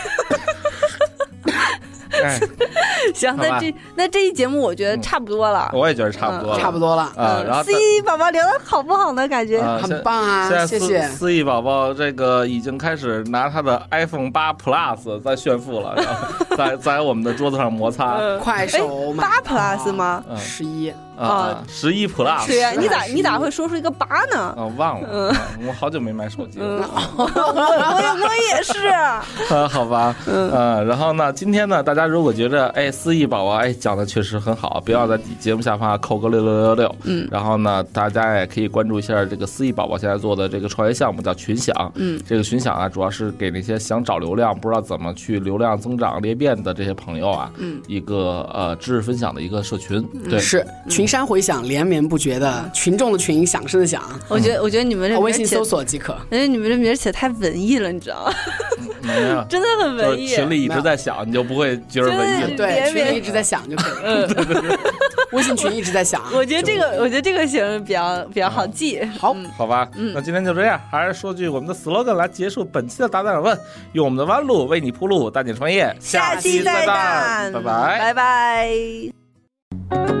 [2.23, 2.39] 哎，
[3.13, 5.69] 行，那这那这一节目我觉得差不多了。
[5.73, 7.43] 我也觉得差不多了，差不多了，啊。
[7.45, 7.73] 然后 C
[8.05, 9.27] 宝宝聊的好不好呢？
[9.27, 18.17] 感觉啊，很棒啊谢谢思思怡宝宝这个已经开始拿他的 iPhone 八 Plus 在炫富了，然后在在我们的桌子上摩擦。
[18.17, 20.23] 呃快手八 Plus 吗？
[20.29, 22.47] 嗯十一，啊，十一 Plus。
[22.47, 24.55] 对呀，你咋你咋会说出一个八呢？
[24.57, 25.37] 啊，忘了，啊
[25.67, 28.87] 我好久没买手机嗯了。，我我我也是。
[28.91, 29.23] 啊，
[29.69, 56.13] 好吧，嗯，然后呢，今天呢，大家如果觉得哎，思忆宝宝哎讲的确实很好，不要在节目下方扣个六六六六，嗯然后呢，大家也可以关注一下这个思忆宝宝现在做的这个创业项目叫群享，嗯，这个群享啊，主要是给那些想找流量不知道怎么去流量增长裂变的这些朋友啊，嗯，一个呃知识分享的一个社群，对，是群山回响，连绵不绝的群众的群，响声的响，我觉得我觉得你们这微信搜，索即可。
[56.29, 58.33] 我觉得你们这名儿起的太文艺了，你知道吗？
[59.01, 60.27] 没有， 真的很文艺。
[60.27, 62.49] 群里一直在响，你就不会觉得文艺了。
[62.55, 64.79] 对，连绵群里一直在响就可以了。
[65.31, 66.21] 微信群一直在响。
[66.33, 69.01] 我觉得这个，我觉得这个型比较比较好记。
[69.17, 73.57] 好，好吧，那今天就这样，还是说句我们的 slogan 来结束本期的打打问，
[73.93, 77.99] 用我们的弯路为你铺路，带你创业，下期再战，战，拜拜。
[77.99, 80.20] 拜拜。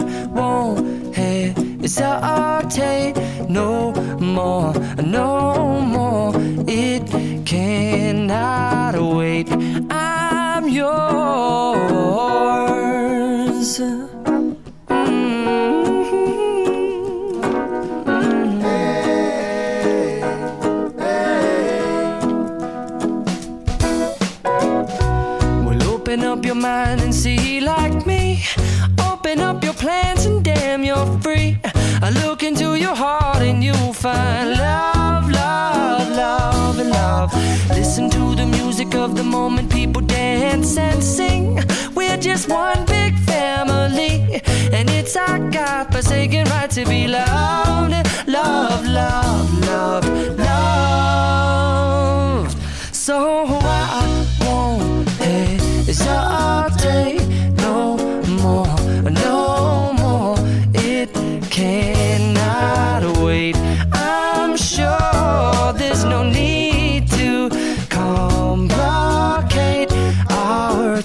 [1.81, 3.15] hesitate
[3.49, 4.73] no more,
[5.03, 6.31] no more.
[6.67, 7.07] It
[7.45, 9.51] cannot wait.
[9.89, 10.91] I'm yours.
[14.89, 15.41] Mm-hmm.
[25.87, 28.43] Open up your mind and see like me.
[28.99, 31.57] Open up your plans and damn, you're free.
[32.91, 37.33] Your heart and you'll find love, love, love, love.
[37.69, 41.63] Listen to the music of the moment, people dance and sing.
[41.95, 44.41] We're just one big family,
[44.73, 47.93] and it's our God forsaken right to be loved,
[48.27, 50.05] love, love, love,
[50.37, 51.23] love.
[52.93, 56.60] So I won't hesitate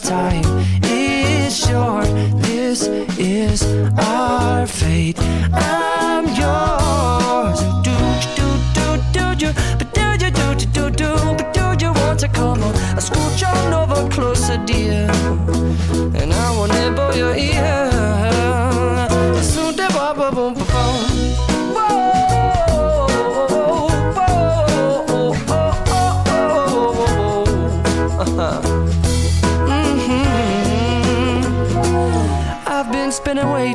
[0.07, 0.45] time
[0.85, 2.07] is short.
[2.47, 2.87] This
[3.19, 3.65] is
[3.99, 5.19] our fate.
[5.53, 7.59] I'm yours.
[7.83, 7.97] Do
[8.37, 11.11] do do do do, do do do do do,
[11.53, 12.75] do you want to come on?
[12.95, 15.11] I scooch on over closer, dear,
[16.15, 17.96] and I will nibble your ear.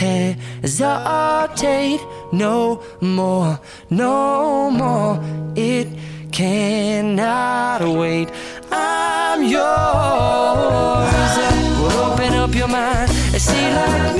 [0.00, 2.00] hesitate
[2.32, 5.20] no more, no more.
[5.54, 5.88] It
[6.32, 8.30] cannot wait.
[8.72, 9.60] I'm yours.
[11.80, 14.19] Well, open up your mind and see like me.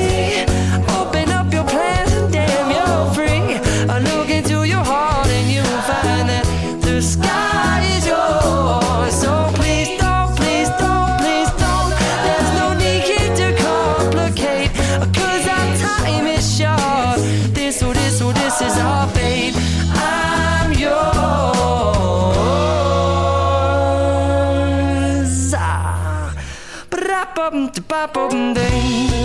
[28.02, 29.19] up op een ding